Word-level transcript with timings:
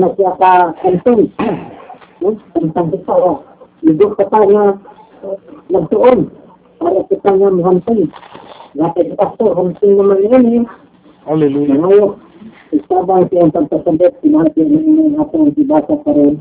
na 0.00 0.08
siya 0.16 0.32
ka 0.40 0.52
kantong. 0.80 1.28
No? 2.20 2.36
Kantang 2.56 2.88
kita, 2.92 3.12
o. 3.12 3.44
Idok 3.84 4.12
ka 4.16 4.24
pa 4.28 4.40
nga, 4.44 4.64
nagtuon. 5.68 6.32
Para 6.80 7.00
kita 7.12 7.30
nga 7.36 7.48
mahantong. 7.52 8.08
Lapit 8.76 9.12
kita 9.12 9.26
to, 9.36 9.46
hantong 9.52 9.94
naman 10.00 10.24
yan 10.24 10.44
eh. 10.48 10.64
Hallelujah. 11.28 11.76
Ngayon, 11.76 12.10
isabang 12.72 13.28
siya 13.28 13.44
ang 13.44 13.52
pagkasabot, 13.52 14.12
sinati 14.24 14.62
ng 14.64 15.20
atong 15.20 15.52
dibasa 15.52 15.94
pa 16.00 16.10
rin 16.16 16.40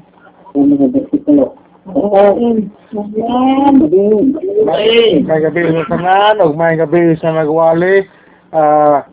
sa 0.55 0.57
mga 0.63 0.87
bersikulo. 0.95 1.59
Amen. 1.89 2.69
Amen. 2.93 4.25
May 5.25 5.41
gabi 5.41 5.61
sa 5.73 5.89
tanan, 5.89 6.37
ug 6.45 6.53
may 6.53 6.77
gabi 6.77 7.17
sa 7.17 7.33
nagwali. 7.33 8.05
Ah, 8.53 9.09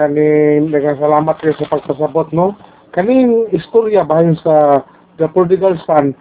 kani 0.00 0.64
daghang 0.72 0.96
salamat 0.96 1.36
kayo 1.36 1.52
sa 1.60 1.68
pagpasabot 1.68 2.32
no. 2.32 2.56
Kaning 2.96 3.52
istorya 3.52 4.00
bahin 4.08 4.32
sa 4.40 4.80
The 5.20 5.28
Prodigal 5.28 5.76
Son, 5.84 6.16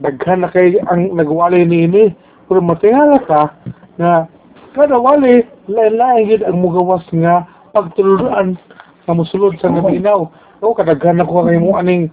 daghan 0.00 0.40
na 0.40 0.48
kay 0.48 0.80
ang 0.88 1.12
nagwali 1.12 1.68
niini. 1.68 2.16
Pero 2.48 2.64
matingala 2.64 3.20
ka 3.28 3.52
na 4.00 4.24
kada 4.72 4.96
wali, 4.96 5.44
lain-lain 5.68 6.24
gid 6.24 6.40
ang 6.40 6.64
mugawas 6.64 7.04
nga 7.12 7.44
pagtuluran 7.76 8.56
nga 9.04 9.12
mosulod 9.12 9.60
sa 9.60 9.68
naminaw. 9.68 10.32
O 10.64 10.72
kadaghan 10.72 11.20
ako 11.20 11.52
kay 11.52 11.60
mo 11.60 11.76
aning 11.76 12.08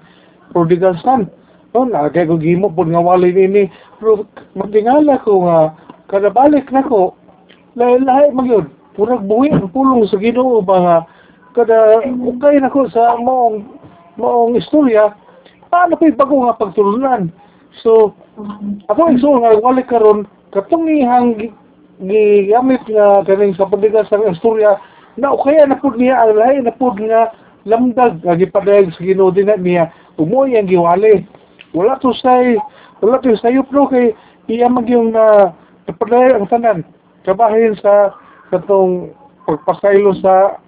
prodigal 0.51 0.99
son. 0.99 1.31
No, 1.71 1.87
nagay 1.87 2.27
ko 2.27 2.35
gimo 2.35 2.67
pud 2.67 2.91
nga 2.91 2.99
wali 2.99 3.31
nini. 3.31 3.71
Pero 4.03 4.27
matingala 4.59 5.15
ko 5.23 5.47
nga 5.47 5.71
kada 6.11 6.27
balik 6.27 6.67
nako 6.75 7.15
lahi-lahi 7.79 8.35
magyud. 8.35 8.67
Purag 8.93 9.25
buhi 9.25 9.49
ang 9.49 9.69
pulong 9.73 10.05
sa 10.05 10.21
Ginoo 10.21 10.61
ba 10.61 10.77
nga? 10.77 10.97
Kada 11.57 12.05
ukay 12.05 12.61
nako 12.61 12.89
sa 12.89 13.17
moong 13.17 13.65
moong 14.17 14.53
istorya 14.57 15.13
paano 15.73 15.97
pa 15.97 16.05
bago 16.13 16.45
nga 16.45 16.61
pagtulunan. 16.61 17.33
So, 17.81 18.13
ako 18.85 19.17
igsoon 19.17 19.41
nga 19.41 19.57
wali 19.57 19.81
karon 19.81 20.29
katong 20.53 20.85
ihang 20.85 21.41
gi- 21.41 21.53
gigamit 22.05 22.85
nga 22.85 23.25
kaning 23.25 23.57
sa 23.57 23.65
pandigas 23.65 24.05
sa 24.13 24.21
istorya 24.29 24.77
na 25.17 25.33
kaya 25.33 25.65
na 25.65 25.81
pud 25.81 25.97
niya 25.97 26.21
ang 26.21 26.37
na 26.37 26.73
pud 26.73 27.01
nga 27.01 27.33
lamdag 27.65 28.21
nga 28.21 28.37
gipadayag 28.37 28.93
sa 28.93 29.01
Ginoo 29.01 29.33
din 29.33 29.49
na 29.49 29.57
niya 29.57 29.89
umoy 30.21 30.53
ang 30.53 30.69
giwali. 30.69 31.25
Wala 31.73 31.97
to 31.97 32.13
say 32.21 32.61
wala 33.01 33.17
to 33.25 33.33
sayo 33.41 33.65
pro 33.65 33.89
kay 33.89 34.13
iya 34.45 34.69
mag 34.69 34.85
yung 34.85 35.09
na 35.17 35.57
napadayag 35.89 36.37
ang 36.37 36.49
tanan 36.53 36.79
kabahin 37.25 37.73
sa 37.81 38.13
katong 38.53 39.09
pagpasaylo 39.49 40.13
sa 40.21 40.61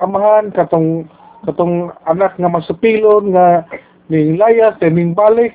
amahan 0.00 0.48
katong 0.56 1.04
katong 1.44 1.92
anak 2.08 2.32
nga 2.40 2.48
masupilon 2.48 3.36
nga 3.36 3.68
ning 4.08 4.40
layas 4.40 4.72
ning 4.80 5.12
balik 5.12 5.52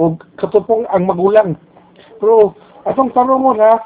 o 0.00 0.16
katupong 0.40 0.88
ang 0.88 1.04
magulang. 1.04 1.60
Pero 2.16 2.56
atong 2.88 3.12
tarungon 3.12 3.60
ha 3.60 3.76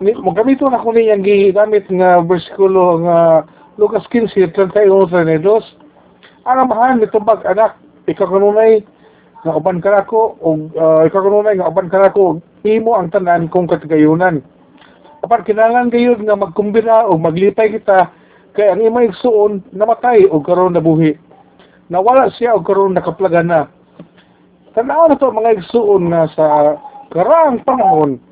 ni 0.00 0.16
mo 0.16 0.32
gamito 0.32 0.64
na 0.72 0.80
ko 0.80 0.96
niyang 0.96 1.20
gigamit 1.20 1.84
nga 1.92 2.24
bersikulo 2.24 3.04
nga 3.04 3.44
Lucas 3.76 4.08
15 4.08 4.56
31 4.56 5.12
32 5.12 6.48
ang 6.48 6.58
amahan 6.64 7.04
nito 7.04 7.20
bag 7.20 7.44
anak 7.44 7.76
ikaw 8.08 8.24
kanunay 8.32 8.80
nga 9.44 9.52
uban 9.56 9.84
ka 9.84 9.92
nako 9.92 10.40
o 10.40 10.56
uh, 10.72 11.04
ikaw 11.04 11.20
kanunay 11.20 11.60
nga 11.60 11.68
uban 11.68 11.92
ka 11.92 12.00
nako 12.00 12.40
imo 12.64 12.96
ang 12.96 13.12
tanan 13.12 13.52
kung 13.52 13.68
katigayunan 13.68 14.40
apan 15.20 15.44
kinahanglan 15.44 15.92
gayud 15.92 16.20
nga 16.24 16.36
magkumbina 16.36 17.04
o 17.08 17.20
maglipay 17.20 17.76
kita 17.76 18.08
kay 18.56 18.72
ang 18.72 18.82
imong 18.82 19.12
igsuon 19.12 19.52
namatay 19.70 20.26
o 20.26 20.40
karon 20.40 20.74
nabuhi. 20.74 21.14
Nawala 21.92 22.32
siya 22.34 22.56
o 22.56 22.64
karon 22.64 22.96
nakaplaga 22.96 23.44
na. 23.44 23.60
Tanaw 24.72 25.10
na 25.10 25.18
to 25.20 25.28
mga 25.30 25.60
igsuon 25.60 26.08
nga 26.10 26.30
sa 26.32 26.44
karaang 27.12 27.62
panahon 27.66 28.22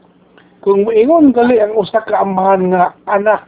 kung 0.63 0.87
moingon 0.87 1.31
gali 1.35 1.59
ang 1.59 1.75
usa 1.79 2.03
ka 2.03 2.23
amahan 2.23 2.73
nga 2.73 2.95
anak 3.07 3.47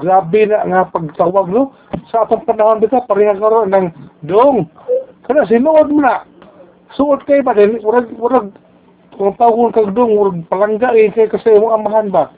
grabe 0.00 0.50
na 0.50 0.66
nga 0.66 0.80
pagtawag 0.90 1.48
no? 1.54 1.70
Sa 2.10 2.26
atong 2.26 2.44
panahon 2.44 2.82
dito 2.82 2.98
pareha 3.06 3.38
karon 3.38 3.70
ng 3.70 3.86
dong. 4.26 4.66
Kana 5.24 5.46
sinuod 5.46 5.88
mo 5.88 6.02
na. 6.02 6.26
Suod 6.98 7.22
kay 7.24 7.40
ba 7.40 7.54
din? 7.54 7.80
Urag 7.80 8.10
urag 8.18 8.52
kung 9.16 9.34
tawag 9.38 9.74
kag 9.74 9.94
dong 9.94 10.44
palangga 10.50 10.92
eh 10.94 11.10
kay 11.10 11.30
kasi 11.30 11.56
mo 11.56 11.74
amahan 11.74 12.10
ba? 12.10 12.30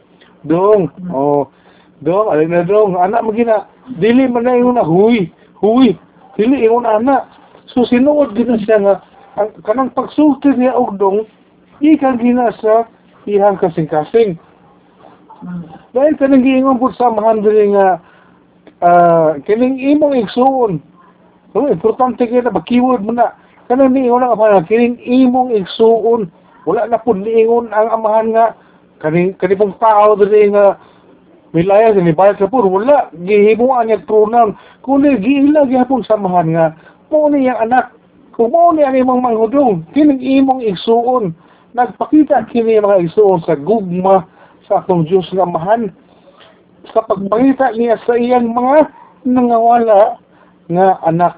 Dong 0.44 0.92
oh. 1.10 1.48
Dong 2.04 2.28
alin 2.28 2.52
na 2.52 2.62
dong 2.62 2.96
anak 3.00 3.24
mo 3.24 3.32
gina 3.32 3.66
dili 3.96 4.28
man 4.28 4.44
na 4.44 4.56
ingon 4.56 4.76
na 4.76 4.84
huy 4.84 5.32
huy 5.60 5.96
dili 6.36 6.64
ingon 6.64 6.84
anak. 6.84 7.26
So 7.72 7.88
sinuod 7.88 8.36
gina 8.36 8.60
siya 8.60 8.78
nga 8.80 8.94
ang 9.36 9.52
kanang 9.64 9.92
pagsulti 9.92 10.52
niya 10.56 10.76
og 10.76 10.96
dong 11.00 11.24
ikan 11.80 12.20
gina 12.20 12.52
sa 12.60 12.88
ihang 13.26 13.58
kasing-kasing. 13.60 14.38
Dahil 15.92 16.14
kanang 16.16 16.44
giingon 16.44 16.80
po 16.80 16.92
sa 16.94 17.12
mahan 17.12 17.44
diri 17.44 17.74
nga 17.74 18.00
ah, 18.80 19.36
kining 19.44 19.76
imong 19.76 20.16
igsuon. 20.24 20.80
So, 21.52 21.68
importante 21.72 22.28
kaya 22.28 22.44
na 22.44 22.52
mag-keyword 22.52 23.00
mo 23.04 23.12
na 23.16 23.32
kanang 23.68 23.96
ang 23.96 24.32
amahan 24.36 24.60
nga, 24.60 24.68
kining 24.68 25.00
imong 25.00 25.56
igsuon 25.56 26.28
wala 26.66 26.90
na 26.90 26.98
po 26.98 27.14
niingon 27.14 27.70
ang 27.70 27.88
amahan 27.94 28.28
nga. 28.34 28.46
Kaning 29.00 29.38
kaning 29.38 29.60
pong 29.60 29.76
tao 29.78 30.18
diri 30.18 30.50
nga 30.50 30.76
milaya 31.54 31.94
sa 31.94 32.02
nibayad 32.02 32.36
ka 32.36 32.50
po 32.50 32.60
wala 32.66 33.08
gihimuan 33.24 33.88
niya 33.88 34.02
pronoun 34.04 34.58
kundi 34.82 35.14
giila 35.22 35.64
gihapon 35.64 36.04
sa 36.04 36.18
amahan 36.18 36.48
nga 36.52 36.66
mo 37.10 37.30
ni 37.30 37.46
ang 37.46 37.70
anak. 37.70 37.94
Kung 38.34 38.52
mo 38.52 38.74
ni 38.74 38.84
ang 38.84 38.98
imong 38.98 39.22
manghudong 39.22 39.86
kining 39.96 40.20
imong 40.20 40.60
igsuon. 40.60 41.32
Nagpakita 41.76 42.48
kini 42.52 42.80
mga 42.80 43.04
igsuon 43.08 43.44
sa 43.44 43.56
gugma 43.56 44.24
sa 44.68 44.82
atong 44.82 45.06
Diyos 45.08 45.28
nga 45.32 45.44
amahan. 45.46 45.92
Sa 46.92 47.02
pagpangita 47.04 47.72
niya 47.74 47.96
sa 48.04 48.14
iyang 48.18 48.52
mga 48.52 48.90
nangawala 49.26 50.20
nga 50.68 50.98
anak. 51.06 51.34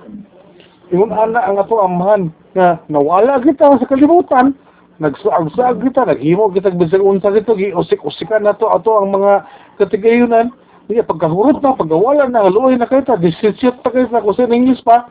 Yung 0.91 1.12
anak 1.12 1.45
ang 1.45 1.56
ato 1.60 1.77
amahan 1.78 2.22
nga 2.56 2.81
nawala 2.89 3.45
kita 3.45 3.78
sa 3.78 3.89
kalibutan, 3.89 4.56
nagsaag-saag 4.98 5.78
kita, 5.82 6.06
naghimo 6.06 6.50
kita 6.50 6.75
bisag 6.75 7.03
unsa 7.03 7.31
dito, 7.31 7.54
giusik-usikan 7.54 8.42
na 8.42 8.54
to 8.54 8.66
ato 8.66 8.98
ang 8.98 9.14
mga 9.14 9.47
katigayunan. 9.78 10.50
Iya 10.88 11.04
pagkahurot 11.04 11.60
na, 11.60 11.76
pagkawala 11.76 12.26
na, 12.26 12.48
luoy 12.50 12.75
na 12.75 12.88
kita, 12.88 13.20
disisyot 13.20 13.84
pa 13.84 13.94
kita, 13.94 14.25
kung 14.25 14.34
sa 14.34 14.48
English 14.48 14.82
pa, 14.82 15.06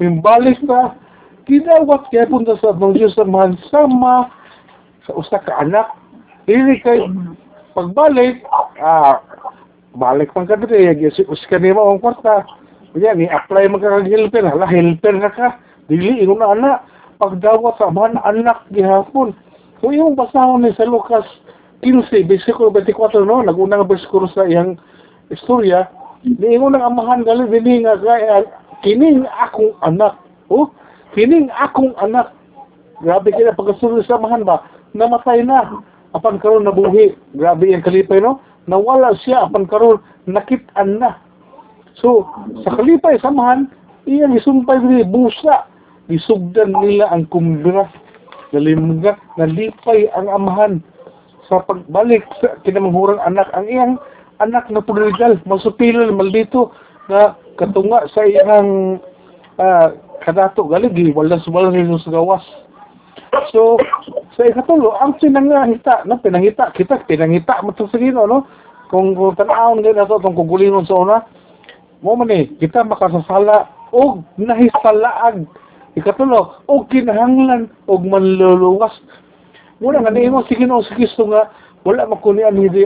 mimbalik 0.00 0.58
na, 0.66 0.96
kinawat 1.44 2.08
kaya 2.10 2.26
punta 2.26 2.56
sa 2.58 2.74
atong 2.74 2.96
Diyos 2.96 3.14
sa 3.14 3.28
mahal 3.28 3.54
sama 3.70 4.32
sa 5.06 5.14
usa 5.14 5.38
ka 5.38 5.60
anak. 5.62 5.92
Dili 6.48 6.80
kay 6.82 7.04
pagbalik, 7.76 8.42
ah, 8.82 9.22
balik 9.94 10.34
man 10.34 10.48
ka 10.48 10.58
dito, 10.58 10.74
usik 11.30 11.52
ka 11.52 11.58
nimo 11.60 11.86
ang 11.86 12.02
kwarta. 12.02 12.42
Kaya 12.90 13.14
ni 13.14 13.30
apply 13.30 13.70
mo 13.70 13.78
ka 13.78 14.02
kag 14.02 14.10
helper, 14.10 14.42
hala 14.42 14.66
helper 14.66 15.14
na 15.14 15.30
ka. 15.30 15.60
Dili 15.86 16.22
ingon 16.22 16.42
na 16.42 16.54
anak, 16.54 16.76
pagdawat 17.20 17.76
sa 17.76 17.92
man 17.92 18.16
anak 18.24 18.64
gihapon. 18.72 19.36
Kung 19.84 19.92
yung 19.92 20.16
basahon 20.16 20.64
ni 20.64 20.72
sa 20.74 20.88
Lucas 20.88 21.24
15, 21.84 22.24
versikulo 22.28 22.72
24 22.72 23.20
no, 23.24 23.44
nagunang 23.44 23.84
versikulo 23.84 24.28
sa 24.32 24.48
iyang 24.48 24.80
istorya, 25.28 25.88
niingon 26.24 26.76
ng 26.76 26.84
amahan 26.84 27.24
gali 27.24 27.48
dili 27.48 27.84
nga 27.84 27.96
kaya 27.96 28.44
kining 28.84 29.24
akong 29.40 29.72
anak. 29.84 30.16
Oh, 30.52 30.72
kining 31.16 31.48
akong 31.56 31.96
anak. 32.00 32.32
Grabe 33.00 33.32
kaya 33.32 33.56
pagkasunod 33.56 34.04
sa 34.04 34.20
amahan 34.20 34.44
ba? 34.44 34.64
Namatay 34.92 35.40
na. 35.44 35.80
Apan 36.12 36.42
karon 36.42 36.66
nabuhi. 36.66 37.16
Grabe 37.38 37.70
yung 37.72 37.84
kalipay 37.86 38.20
no. 38.20 38.42
Nawala 38.68 39.16
siya 39.24 39.48
apan 39.48 39.64
karon 39.64 40.02
nakit-an 40.28 41.00
na. 41.00 41.16
So, 41.96 42.28
sa 42.64 42.76
kalipay 42.76 43.16
samahan, 43.24 43.72
iyang 44.04 44.36
isumpay 44.36 44.76
dili 44.82 45.04
busa. 45.08 45.69
Isugdan 46.10 46.74
nila 46.74 47.08
ang 47.08 47.30
kumbira. 47.30 47.86
Nalimga, 48.50 49.14
nalipay 49.38 50.10
ang 50.18 50.26
amahan. 50.26 50.74
Sa 51.46 51.62
pagbalik 51.62 52.26
sa 52.42 52.58
kinamangurang 52.66 53.22
anak, 53.22 53.46
ang 53.54 53.66
iyang 53.70 53.94
anak 54.42 54.66
na 54.70 54.82
prodigal, 54.82 55.38
masupilol, 55.46 56.10
maldito, 56.10 56.74
na 57.06 57.38
katunga 57.54 58.10
sa 58.10 58.26
iyang 58.26 58.98
ah, 59.62 59.94
kadato, 60.26 60.66
galigi, 60.66 61.14
walas-walas 61.14 61.74
rin 61.74 61.90
sa 62.02 62.10
gawas. 62.10 62.42
So, 63.54 63.78
sa 64.34 64.46
ikatulo, 64.46 64.98
ang 64.98 65.18
pinangita, 65.18 66.02
no, 66.06 66.18
pinangita, 66.18 66.74
kita, 66.74 67.06
pinangita 67.06 67.62
mo 67.62 67.70
sa 67.74 67.86
no? 67.86 68.46
Kung, 68.90 69.14
kung 69.14 69.38
tanawon 69.38 69.86
din 69.86 69.94
na 69.94 70.02
ito, 70.02 70.18
itong 70.18 70.34
kugulinon 70.34 70.82
sa 70.82 70.98
una, 70.98 71.22
mo 72.02 72.18
man 72.18 72.32
eh, 72.34 72.50
kita 72.58 72.82
makasasala 72.82 73.70
o 73.94 74.22
nahisalaag. 74.34 75.46
Ikatulo, 75.98 76.62
o 76.70 76.86
kinahanglan 76.86 77.66
o 77.90 77.98
manluluwas. 77.98 78.94
Muna 79.82 80.04
nga 80.04 80.12
niingon 80.12 80.46
si 80.46 80.54
Ginoo 80.54 80.84
si 80.86 80.94
Kristo 80.94 81.26
nga 81.26 81.50
wala 81.82 82.04
makunian 82.06 82.54
hindi 82.54 82.84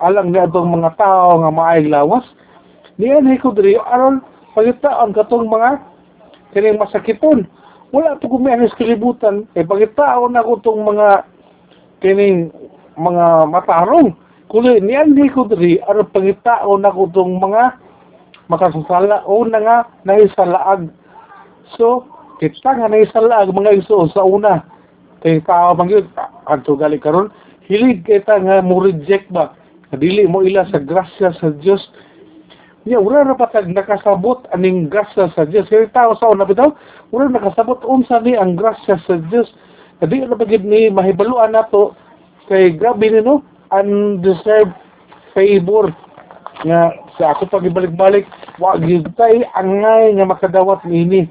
alang 0.00 0.32
na 0.32 0.48
itong 0.48 0.72
mga 0.72 0.96
tao 0.98 1.38
nga 1.44 1.52
maayag 1.52 1.92
lawas. 1.92 2.24
Niyan 2.98 3.28
hay 3.28 3.38
ko 3.38 3.54
diri 3.54 3.78
aron 3.78 4.22
pagitaon 4.56 5.14
katong 5.14 5.46
mga 5.46 5.82
kining 6.56 6.80
masakiton. 6.80 7.46
Wala 7.94 8.18
to 8.18 8.26
kumianis 8.26 8.74
kalibutan. 8.74 9.46
Eh 9.54 9.62
pagitaon 9.62 10.34
ako 10.34 10.52
tong 10.64 10.82
mga 10.82 11.28
kining 12.02 12.50
mga 12.98 13.50
matarong. 13.50 14.14
Kuli 14.50 14.82
niyan 14.82 15.14
hay 15.14 15.30
ko 15.30 15.46
diri 15.46 15.78
aron 15.86 16.10
pagitaon 16.10 16.82
ako 16.82 17.10
tong 17.14 17.38
mga 17.38 17.78
makasasala 18.48 19.22
o 19.28 19.44
na 19.46 19.60
nga 19.60 19.76
nahisalaag. 20.02 20.90
So, 21.76 22.13
kita 22.40 22.70
nga 22.74 22.90
nahisalaag 22.90 23.54
mga 23.54 23.84
iso 23.84 24.08
sa 24.10 24.26
una. 24.26 24.64
Kaya 25.24 25.40
tao 25.46 25.72
bang 25.78 25.90
yun, 25.90 26.06
kanto 26.44 26.76
gali 26.76 27.00
karon 27.00 27.32
hilig 27.64 28.04
kita 28.04 28.40
nga 28.44 28.60
mo 28.60 28.80
reject 28.84 29.32
ba? 29.32 29.56
Dili 29.94 30.26
mo 30.26 30.42
ila 30.42 30.66
sa 30.68 30.82
grasya 30.82 31.32
sa 31.38 31.54
Dios 31.62 31.80
niya 32.84 33.00
wala 33.00 33.24
ra 33.24 33.32
patag 33.32 33.64
nakasabot 33.64 34.44
aning 34.52 34.92
grasya 34.92 35.32
sa 35.32 35.48
Dios 35.48 35.64
kaya 35.72 35.88
tao 35.88 36.12
sa 36.20 36.28
una 36.28 36.44
bitaw 36.44 36.68
wala 37.16 37.32
nakasabot 37.32 37.80
unsa 37.88 38.20
ni 38.20 38.36
ang 38.36 38.60
grasya 38.60 39.00
sa 39.08 39.16
Dios 39.32 39.48
di 40.04 40.20
na 40.20 40.36
bagid 40.36 40.68
ni 40.68 40.92
mahibaluan 40.92 41.56
nato? 41.56 41.96
Kay 42.44 42.76
grabe 42.76 43.08
ni 43.08 43.24
no 43.24 43.40
undeserved 43.72 44.76
favor. 45.32 45.88
Nga 46.60 46.80
sa 47.16 47.32
ako 47.32 47.48
pagibalik-balik 47.48 48.28
wa 48.60 48.76
gyud 48.76 49.08
tay 49.16 49.40
angay 49.56 50.12
nga 50.20 50.28
makadawat 50.28 50.84
niini 50.84 51.24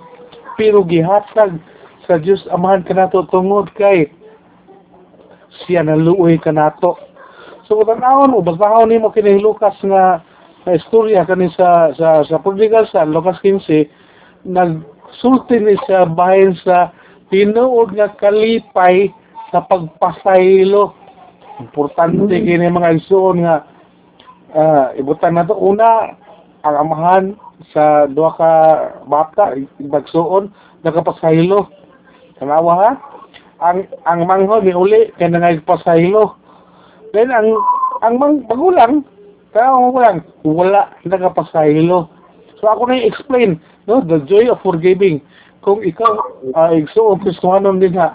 pero 0.58 0.86
gihatag 0.86 1.58
sa 2.06 2.20
Dios 2.20 2.44
amahan 2.52 2.84
kanato 2.84 3.24
tungod 3.32 3.72
kay 3.74 4.12
siya 5.64 5.86
naluoy 5.86 6.36
kanato. 6.42 7.00
So 7.70 7.80
tanawon 7.88 8.36
mo 8.36 8.44
basahon 8.44 8.92
nimo 8.92 9.14
kini 9.14 9.40
Lucas 9.40 9.78
nga 9.86 10.20
na 10.64 10.72
istorya 10.76 11.24
kani 11.28 11.52
sa 11.56 11.92
sa 11.96 12.24
sa 12.28 12.40
prodigal 12.40 12.88
sa 12.92 13.08
Lucas 13.08 13.40
15 13.40 13.88
nagsulti 14.48 15.60
ni 15.60 15.76
siya 15.88 16.08
bahin 16.08 16.56
sa 16.64 16.92
tinuod 17.32 17.96
nga 17.96 18.12
kalipay 18.20 19.12
sa 19.52 19.64
pagpasaylo. 19.64 20.92
Importante 21.64 22.36
kini 22.36 22.68
mga 22.68 23.00
igsoon 23.00 23.48
nga 23.48 23.64
uh, 24.58 24.86
ibutan 25.00 25.40
nato 25.40 25.56
una 25.56 26.20
ang 26.64 26.76
amahan 26.80 27.26
sa 27.74 28.06
duha 28.10 28.32
ka 28.38 28.52
bata 29.08 29.58
bagsoon 29.80 30.52
nakapasaylo. 30.84 31.70
Tanawa 32.40 32.74
ha? 32.80 32.92
ang 33.64 33.88
ang 34.04 34.28
manghod 34.28 34.68
ni 34.68 34.76
uli 34.76 35.16
kay 35.16 35.32
nangagpasaylo. 35.32 36.36
Then 37.16 37.32
ang 37.32 37.56
ang 38.04 38.20
mang 38.20 38.44
magulang, 38.52 39.08
kaya 39.56 39.72
ang 39.72 39.94
magulang 39.94 40.18
wala 40.44 40.92
nagapasaylo. 41.08 42.12
So 42.60 42.68
ako 42.68 42.92
na 42.92 43.00
explain 43.00 43.64
no 43.88 44.04
the 44.04 44.20
joy 44.28 44.52
of 44.52 44.60
forgiving. 44.60 45.24
Kung 45.64 45.80
ikaw 45.80 46.20
uh, 46.60 46.76
igsuon 46.76 47.24
Kristohanon 47.24 47.80
din 47.80 47.96
ha 47.96 48.12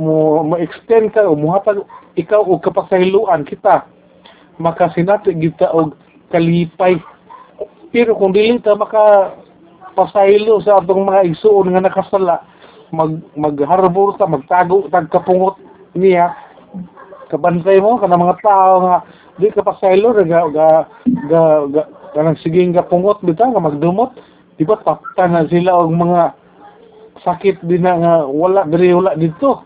mo 0.00 0.40
ma-extend 0.46 1.12
ka 1.12 1.28
o 1.28 1.36
muhatag 1.36 1.84
ikaw 2.16 2.40
og 2.40 2.64
kapasayloan 2.64 3.44
kita 3.44 3.84
makasinati 4.56 5.36
kita 5.36 5.68
og 5.74 5.92
kalipay 6.32 6.96
pero 7.88 8.12
kung 8.16 8.36
dili 8.36 8.60
ta 8.60 8.76
maka 8.76 9.32
pasaylo 9.96 10.60
sa 10.60 10.78
atong 10.78 11.08
mga 11.08 11.26
igsuon 11.32 11.72
nga 11.72 11.82
nakasala. 11.82 12.36
Mag 12.92 13.20
magharbor 13.36 14.16
ta 14.16 14.28
magtago 14.28 14.88
tag 14.92 15.08
kapungot 15.08 15.56
niya. 15.96 16.36
Kabantay 17.28 17.80
mo 17.80 18.00
kana 18.00 18.16
mga 18.16 18.40
tao 18.40 18.74
nga 18.84 18.96
di 19.40 19.52
ka 19.52 19.64
pasaylo 19.64 20.12
ga 20.16 20.24
ga 20.24 20.68
ga, 21.28 21.42
ga 21.68 21.82
kanang 22.12 22.40
siging 22.40 22.76
kapungot 22.76 23.20
bita 23.24 23.48
nga 23.48 23.60
magdumot. 23.60 24.12
Di 24.60 24.64
ba 24.68 24.76
tapta 24.84 25.28
na 25.28 25.48
sila 25.48 25.80
og 25.80 25.92
mga 25.92 26.22
sakit 27.24 27.64
din 27.64 27.84
na 27.84 27.96
nga 27.96 28.14
wala 28.28 28.68
diri 28.68 28.92
wala 28.92 29.16
dito. 29.16 29.64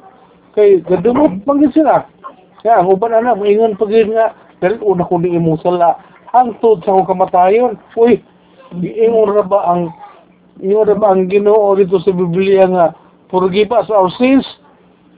Kay 0.55 0.83
gadumot 0.87 1.43
pag 1.43 1.59
sila. 1.75 2.07
Kaya 2.63 2.79
ang 2.79 2.95
uban 2.95 3.15
ana 3.15 3.35
moingon 3.35 3.75
pag 3.75 3.91
nga 3.91 4.35
dahil 4.63 4.79
una 4.87 5.03
ko 5.03 5.19
ni 5.19 5.35
sala 5.59 6.12
hangtod 6.33 6.81
sa 6.83 6.97
akong 6.97 7.13
kamatayon 7.13 7.73
uy 7.97 8.21
giingon 8.81 9.37
ra 9.37 9.45
ba 9.45 9.61
ang 9.69 9.93
ingon 10.61 10.89
ra 10.89 10.97
ba 10.97 11.13
ang 11.13 11.29
Ginoo 11.29 11.77
dito 11.77 12.01
sa 12.01 12.13
Biblia 12.13 12.69
nga 12.69 12.87
forgive 13.29 13.73
us 13.73 13.89
our 13.89 14.09
sins 14.17 14.45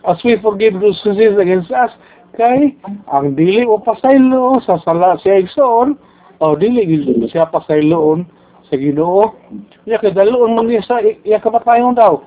as 0.06 0.18
we 0.22 0.36
forgive 0.38 0.78
those 0.80 1.00
sins 1.02 1.38
against 1.40 1.72
us. 1.72 1.90
Kay, 2.34 2.74
ang 3.14 3.38
dili 3.38 3.62
o 3.62 3.78
pasaylo 3.78 4.58
sa 4.66 4.82
sala 4.82 5.14
siya 5.22 5.38
igsoon, 5.38 5.94
o 6.42 6.58
dili 6.58 6.82
gid 6.82 7.30
siya 7.30 7.46
pasayloon 7.46 8.26
sa 8.66 8.74
Ginoo. 8.74 9.38
Iya 9.86 10.02
kay 10.02 10.10
daloon 10.10 10.58
man 10.58 10.66
niya 10.66 10.82
sa 10.82 10.98
iya 10.98 11.38
kamatayon 11.38 11.94
daw. 11.94 12.18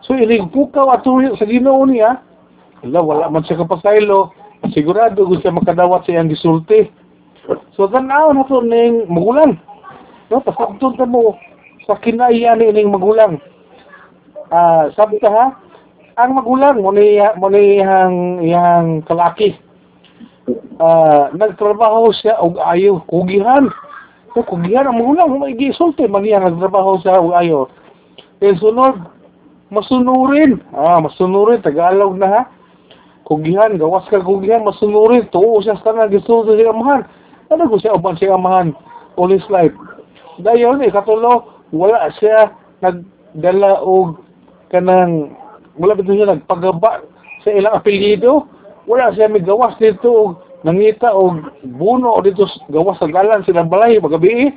So 0.00 0.16
ilig 0.16 0.48
pukaw 0.48 0.96
ato 0.96 1.20
sa 1.36 1.44
Ginoo 1.44 1.84
niya. 1.84 2.24
Wala 2.80 3.04
wala 3.04 3.26
man 3.28 3.44
siya 3.44 3.60
kapasaylo. 3.60 4.32
Sigurado 4.72 5.28
gusto 5.28 5.48
makadawat 5.52 6.08
sa 6.08 6.16
iyang 6.16 6.32
gisulti. 6.32 6.88
So 7.80 7.88
tanaw 7.88 8.36
na 8.36 8.44
to 8.44 8.60
ning 8.60 9.08
magulang. 9.08 9.56
No, 10.28 10.44
pasabton 10.44 11.00
ta 11.00 11.08
mo 11.08 11.40
sa 11.88 11.96
kinaiya 11.96 12.52
ni 12.60 12.76
ning 12.76 12.92
magulang. 12.92 13.40
Ah 14.52 14.92
sabi 14.92 15.16
ka 15.16 15.32
ha? 15.32 15.56
Ang 16.20 16.36
magulang 16.36 16.84
mo 16.84 16.92
ni 16.92 17.16
mo 17.40 17.48
ni 17.48 17.80
yang 17.80 18.44
yang 18.44 19.00
kalaki. 19.08 19.56
Ah 20.76 21.32
nagtrabaho 21.32 22.12
siya 22.20 22.36
og 22.44 22.60
ayo 22.68 23.00
kugihan. 23.08 23.72
So 24.36 24.44
kugihan 24.44 24.84
ang 24.84 25.00
magulang 25.00 25.40
may 25.40 25.56
gisulti 25.56 26.04
man 26.04 26.28
niya 26.28 26.44
nagtrabaho 26.44 27.00
siya 27.00 27.16
og 27.16 27.32
ayo. 27.32 27.72
Then 28.44 28.60
sunod 28.60 29.08
masunurin. 29.72 30.60
Ah 30.76 31.00
masunurin 31.00 31.64
tagalog 31.64 32.20
na 32.20 32.28
ha? 32.28 32.42
Kugihan 33.24 33.80
gawas 33.80 34.04
ka 34.12 34.20
kugihan 34.20 34.68
masunurin. 34.68 35.24
Tuo 35.32 35.64
siya 35.64 35.80
sa 35.80 35.96
nagisulti 35.96 36.60
siya 36.60 36.76
amahan 36.76 37.08
ano 37.50 37.66
ko 37.66 37.82
siya 37.82 37.98
uban 37.98 38.14
siya 38.14 38.38
amahan 38.38 38.70
all 39.18 39.26
his 39.26 39.42
life? 39.50 39.74
Dayon 40.38 40.86
eh 40.86 40.94
katulo 40.94 41.50
wala 41.74 42.06
siya 42.22 42.54
nagdala 42.78 43.82
og 43.82 44.22
kanang 44.70 45.34
wala 45.74 45.98
ba 45.98 46.06
siya 46.06 46.30
nagpagaba 46.30 47.02
sa 47.42 47.50
ilang 47.50 47.74
apelyido? 47.74 48.46
Wala 48.86 49.10
siya 49.10 49.26
may 49.26 49.42
gawas 49.42 49.74
dito 49.82 50.06
og 50.06 50.38
nangita 50.62 51.10
og 51.10 51.42
buno 51.74 52.14
o 52.14 52.22
dito 52.22 52.46
gawas 52.70 53.02
sa 53.02 53.10
galan 53.10 53.42
silang 53.42 53.66
balay 53.66 53.98
magabi 53.98 54.54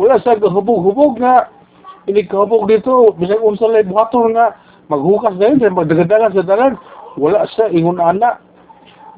wala 0.00 0.16
siya 0.24 0.40
gahubog-hubog 0.40 1.20
nga 1.20 1.52
inikahubog 2.08 2.72
dito 2.72 3.12
bisag 3.20 3.44
unsa 3.44 3.68
lay 3.68 3.84
buhaton 3.84 4.32
nga 4.32 4.56
maghukas 4.88 5.36
dayon 5.36 5.60
sa 5.60 5.68
magdagadagan 5.68 6.32
sa 6.32 6.48
dalan 6.48 6.72
wala 7.20 7.44
siya 7.52 7.68
ingon 7.68 8.00
ana 8.00 8.40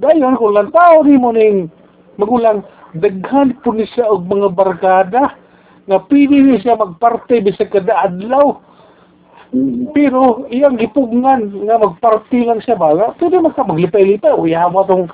dayon 0.02 0.34
kung 0.34 0.58
lang 0.58 0.74
tao 0.74 1.06
ni 1.06 1.14
mo 1.14 1.30
ning 1.30 1.70
magulang 2.18 2.66
daghan 2.98 3.56
po 3.60 3.72
ni 3.72 3.86
siya 3.88 4.08
og 4.08 4.28
mga 4.28 4.48
barkada 4.52 5.22
nga 5.86 5.98
pili 6.10 6.42
ni 6.42 6.56
siya 6.58 6.76
magparte 6.80 7.40
bisag 7.44 7.70
kada 7.70 7.94
adlaw 8.04 8.58
pero 9.94 10.44
iyang 10.50 10.76
gipugngan 10.76 11.48
nga 11.64 11.78
magparty 11.78 12.44
lang 12.44 12.60
siya 12.60 12.76
ba? 12.76 13.14
Pwede 13.16 13.38
magka 13.38 13.62
maglipay-lipay. 13.62 14.34
Uyahan 14.34 14.74
mo 14.74 14.82
itong 14.82 15.06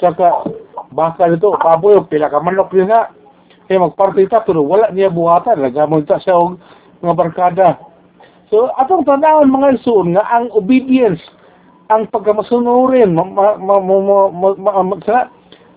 sa 0.00 0.12
ka 0.16 0.48
baka 0.92 1.28
nito, 1.28 1.54
baboy, 1.60 2.00
pila 2.08 2.32
ka 2.32 2.40
manok 2.40 2.72
yun 2.72 2.88
nga. 2.88 3.12
Kaya 3.66 3.82
magparty 3.82 4.30
ta, 4.30 4.42
pero 4.46 4.62
wala 4.64 4.90
niya 4.90 5.12
buhatan. 5.12 5.60
Nagamon 5.60 6.06
ta 6.08 6.18
siya 6.18 6.38
og 6.38 6.58
mga 7.02 7.14
barkada. 7.14 7.68
So, 8.48 8.70
atong 8.78 9.04
tanawon 9.04 9.50
mga 9.50 9.82
isuon 9.82 10.14
nga 10.14 10.22
ang 10.30 10.54
obedience, 10.54 11.18
ang 11.90 12.06
pagkamasunurin, 12.14 13.10
ma, 13.10 13.26
ma, 13.26 13.58
ma, 13.58 13.76
ma, 13.82 13.98
ma, 14.30 14.48
ma, 14.54 14.70
ma, 14.86 14.96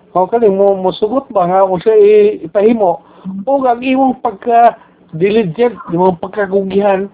kung 0.10 0.30
kaling 0.30 0.58
mo, 0.58 0.74
musugot 0.74 1.30
ba 1.30 1.46
nga 1.46 1.68
kung 1.70 1.82
siya 1.82 1.96
ipahimo, 2.46 3.02
o 3.46 3.52
ang 3.62 3.82
imong 3.84 4.18
pagka 4.26 4.78
diligent, 5.14 5.78
imong 5.94 6.18
pagkagugihan, 6.18 7.10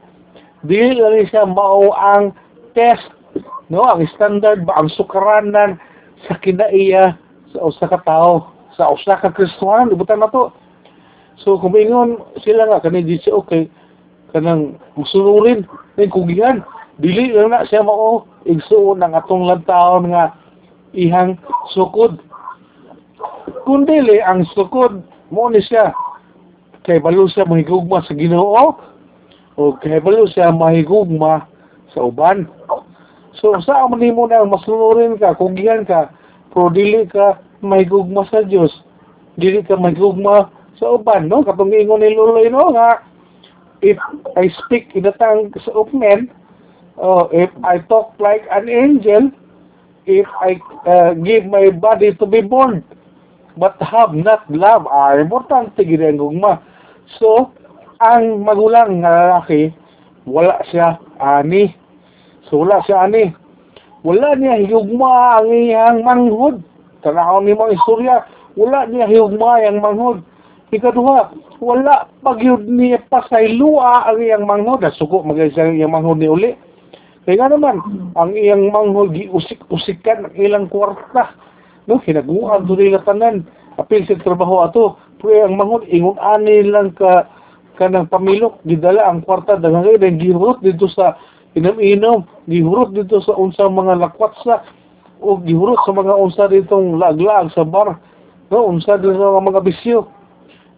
dili 0.63 0.97
lang 0.97 1.27
siya 1.27 1.45
mao 1.45 1.93
ang 1.93 2.31
test 2.71 3.15
no? 3.69 3.85
Ang 3.85 4.05
standard 4.13 4.65
ba 4.65 4.77
ang 4.77 4.89
sukaranan 4.93 5.77
sa 6.25 6.37
kinaiya 6.41 7.17
sa 7.53 7.59
usa 7.65 7.85
ka 7.89 8.01
tawo 8.03 8.49
sa 8.75 8.91
usa 8.91 9.17
ka 9.21 9.31
Kristohanon 9.31 9.93
ibutan 9.93 10.19
na 10.19 10.31
so 11.39 11.59
kung 11.59 11.75
ingon 11.75 12.19
sila 12.43 12.67
nga 12.67 12.83
kani 12.83 13.03
di 13.05 13.19
siya 13.19 13.35
okay 13.35 13.67
kanang 14.31 14.75
musunurin 14.99 15.63
ning 15.95 16.11
kugihan 16.11 16.63
dili 16.99 17.31
na 17.31 17.67
siya 17.67 17.83
mao 17.83 18.27
igsuon 18.47 19.03
ang 19.03 19.15
atong 19.15 19.47
lantawon 19.47 20.11
nga 20.11 20.35
ihang 20.95 21.35
sukod 21.75 22.19
kung 23.65 23.89
dili 23.89 24.21
ang 24.21 24.45
sukod 24.53 25.01
mo 25.33 25.49
ni 25.49 25.59
siya 25.59 25.91
kay 26.85 27.01
balo 27.01 27.25
siya 27.25 27.49
mahigugma 27.49 28.05
sa 28.05 28.13
Ginoo 28.13 28.77
o 29.57 29.73
kahibalo 29.81 30.27
siya 30.29 30.53
mahigugma 30.53 31.47
sa 31.95 32.05
uban. 32.05 32.45
So, 33.39 33.55
sa 33.63 33.87
mo 33.87 33.95
nimo 33.99 34.27
na 34.27 34.43
masunurin 34.47 35.19
ka, 35.19 35.35
kugihan 35.35 35.83
ka, 35.87 36.11
pero 36.51 36.71
dili 36.71 37.07
ka 37.07 37.39
mahigugma 37.63 38.27
sa 38.27 38.43
Dios. 38.43 38.71
Dili 39.39 39.63
ka 39.63 39.75
mahigugma 39.75 40.51
sa 40.79 40.95
uban, 40.95 41.27
no? 41.31 41.43
Katong 41.43 41.71
ingon 41.71 42.03
ni 42.03 42.15
Luloy, 42.15 42.47
no? 42.51 42.71
Nga, 42.71 43.03
if 43.83 43.97
I 44.39 44.51
speak 44.65 44.91
in 44.95 45.03
the 45.03 45.15
tongue 45.19 45.51
of 45.71 45.87
men, 45.91 46.31
oh, 46.99 47.27
if 47.31 47.51
I 47.63 47.79
talk 47.87 48.15
like 48.19 48.43
an 48.51 48.67
angel, 48.67 49.31
if 50.07 50.27
I 50.39 50.59
uh, 50.87 51.15
give 51.15 51.47
my 51.47 51.71
body 51.71 52.15
to 52.15 52.25
be 52.27 52.39
born, 52.43 52.83
but 53.57 53.79
have 53.79 54.11
not 54.13 54.43
love, 54.51 54.87
ah, 54.91 55.15
importante 55.15 55.79
gid 55.83 56.03
ang 56.03 56.19
gugma. 56.19 56.59
So, 57.19 57.51
ang 58.03 58.43
magulang 58.43 58.99
nga 58.99 59.11
lalaki, 59.11 59.71
wala 60.27 60.59
siya 60.67 60.99
ani. 61.21 61.71
So, 62.51 62.65
wala 62.65 62.83
siya 62.83 63.07
ani. 63.07 63.31
Wala 64.05 64.37
niya 64.37 64.61
higugma 64.61 65.41
ang 65.41 65.49
iyang 65.49 66.05
manghod. 66.05 66.61
Tanaw 67.01 67.41
ni 67.41 67.57
mga 67.57 67.73
istorya, 67.73 68.15
wala 68.53 68.85
niya 68.85 69.09
higugma 69.09 69.63
ang 69.63 69.81
manghod. 69.81 70.21
Ikaduha, 70.69 71.31
wala 71.63 72.09
pagyud 72.19 72.67
niya 72.67 72.99
pasaylua 73.07 74.11
ang 74.11 74.19
iyang 74.19 74.45
manghod. 74.45 74.83
Suko 74.99 75.23
magaysa 75.23 75.71
ang 75.71 75.79
iyang 75.79 75.95
manghod 75.95 76.19
ni 76.19 76.27
uli. 76.29 76.51
Kaya 77.25 77.49
naman, 77.49 77.81
ang 78.13 78.31
iyang 78.37 78.69
manghod 78.69 79.15
giusik-usikan 79.15 80.29
ang 80.29 80.35
ilang 80.37 80.69
kwarta. 80.69 81.33
No, 81.85 82.01
hinaguan 82.01 82.65
to 82.65 82.73
nila 82.73 83.01
tanan. 83.05 83.45
Apil 83.77 84.07
sa 84.07 84.17
trabaho 84.21 84.65
ato. 84.65 84.97
Pero 85.21 85.45
ang 85.45 85.57
manghod, 85.57 85.85
ingon 85.89 86.17
ani 86.21 86.65
lang 86.65 86.93
ka 86.97 87.29
kanang 87.75 88.07
pamilok, 88.07 88.63
gidala 88.63 89.03
ang 89.03 89.21
kwarta 89.21 89.59
daghang 89.59 89.99
kay 89.99 90.15
gihurot 90.15 90.63
dito 90.63 90.87
sa 90.87 91.19
inom-inom, 91.59 92.23
gihurot 92.47 92.95
dito 92.95 93.19
sa 93.19 93.35
unsa 93.35 93.67
mga 93.67 93.99
lakwat 93.99 94.31
sa 94.47 94.63
o 95.19 95.39
gihurot 95.43 95.79
sa 95.83 95.91
mga 95.91 96.13
unsa 96.15 96.43
ditong 96.47 96.99
laglag 96.99 97.51
sa 97.51 97.67
bar. 97.67 97.99
No, 98.47 98.71
unsa 98.71 98.95
dito 98.95 99.15
sa 99.15 99.43
mga 99.43 99.59
bisyo. 99.63 100.07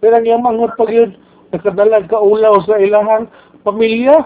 Pero 0.01 0.17
ang 0.17 0.25
iyang 0.25 0.45
manghod 0.45 0.73
pag 0.77 0.89
yun, 0.89 1.13
nakadalag 1.53 2.05
ka 2.09 2.17
ulaw 2.17 2.61
sa 2.65 2.77
ilahang 2.81 3.29
pamilya. 3.61 4.25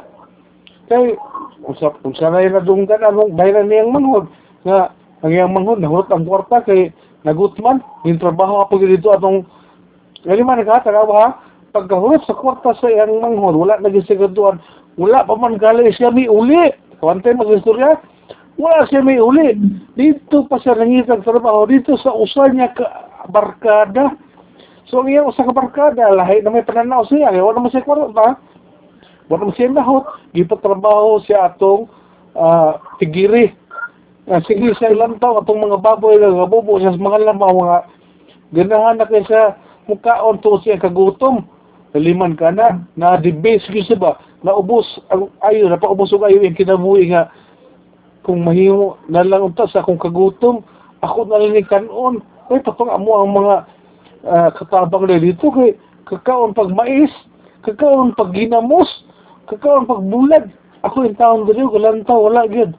Kay, 0.92 1.16
unsa, 1.64 1.96
unsa 2.04 2.28
na 2.28 2.44
yung 2.44 2.56
nadunggan, 2.60 3.04
anong 3.04 3.36
bayaran 3.36 3.72
niyang 3.72 3.96
manghod, 3.96 4.28
nga, 4.68 4.92
ang 5.22 5.32
iyang 5.32 5.54
manghod, 5.54 5.78
nahurot 5.78 6.10
ang 6.10 6.26
kwarta, 6.26 6.66
kay, 6.66 6.90
nagutman, 7.22 7.86
yung 8.06 8.18
trabaho 8.18 8.66
ako 8.66 8.82
dito 8.82 9.14
atong, 9.14 9.46
gali 10.26 10.42
man 10.42 10.66
ka, 10.66 10.82
tagawa 10.82 11.14
ha, 11.22 11.28
pagkahurot 11.72 12.26
sa 12.26 12.34
kwarta 12.34 12.74
sa 12.78 12.90
iyang 12.90 13.22
manghod, 13.22 13.54
wala 13.54 13.78
naging 13.78 14.06
siguraduan, 14.10 14.58
wala 14.98 15.24
pa 15.24 15.34
man 15.38 15.56
gali 15.62 15.88
siya 15.94 16.12
may 16.12 16.28
uli. 16.28 16.74
Kawantay 17.00 17.34
mag-istorya, 17.34 17.98
wala 18.60 18.86
siya 18.90 19.02
may 19.02 19.18
uli. 19.18 19.58
Dito 19.98 20.46
pa 20.46 20.62
siya 20.62 20.78
nangitag 20.78 21.26
trabaho, 21.26 21.66
dito 21.66 21.96
sa 21.98 22.14
usa 22.14 22.52
niya 22.52 22.74
ka 22.76 22.86
barkada. 23.30 24.18
So, 24.90 25.02
ang 25.02 25.10
iyang 25.10 25.30
usa 25.32 25.48
ka 25.48 25.54
barkada, 25.56 26.12
lahi 26.12 26.44
na 26.44 26.52
may 26.52 26.66
pananaw 26.66 27.08
siya, 27.08 27.32
kaya 27.32 27.46
wala 27.46 27.62
naman 27.62 27.72
siya 27.72 27.88
kwarta. 27.88 28.38
Wala 29.32 29.38
naman 29.48 29.56
siya 29.56 29.72
nahot. 29.72 30.06
Gipatrabaho 30.36 31.24
siya 31.24 31.48
atong 31.48 31.88
uh, 32.36 32.76
tigiri. 33.00 33.56
Uh, 34.30 34.38
sige 34.46 34.70
siya 34.78 34.94
ilang 34.94 35.18
taon, 35.18 35.42
atong 35.42 35.66
mga 35.66 35.82
baboy, 35.82 36.22
gabubo 36.22 36.78
siya 36.78 36.94
sa 36.94 37.02
mga 37.02 37.34
lamaw, 37.34 37.54
mga 37.58 37.78
ganahan 38.54 38.96
na 39.02 39.10
kaya 39.10 39.24
siya 39.26 39.44
mukhaon 39.90 40.38
to 40.46 40.62
siya 40.62 40.78
kagutom. 40.78 41.50
Kaliman 41.92 42.38
ka 42.38 42.54
na, 42.54 42.86
na 42.94 43.18
debase 43.18 43.66
siya 43.68 43.98
ba, 43.98 44.22
naubos, 44.46 44.86
ang 45.10 45.28
ayo, 45.50 45.68
napaubos 45.68 46.14
og 46.14 46.24
ayo 46.24 46.40
yung 46.40 46.56
kinabuhi 46.56 47.12
nga, 47.12 47.34
kung 48.22 48.46
mahimo 48.46 49.02
na 49.10 49.26
lang 49.26 49.42
unta 49.42 49.66
sa 49.66 49.82
akong 49.82 49.98
kagutom, 49.98 50.62
ako 51.02 51.26
na 51.26 51.42
lang 51.42 51.66
kanon, 51.66 52.22
ay 52.54 52.62
patong 52.62 52.94
amo 52.94 53.12
ang 53.26 53.32
mga 53.34 53.56
uh, 54.28 54.50
katabang 54.54 55.10
na 55.10 55.18
dito 55.18 55.50
kay 55.50 55.74
kakaon 56.06 56.54
pag 56.54 56.70
mais, 56.78 57.10
kakaon 57.66 58.14
pag 58.14 58.30
ginamos, 58.38 58.88
kakaon 59.50 59.90
pag 59.90 60.06
bulag. 60.06 60.46
Ako 60.86 61.06
yung 61.06 61.18
taon 61.18 61.46
dito, 61.50 61.74
galantaw, 61.74 62.30
wala 62.30 62.46
gyud. 62.46 62.74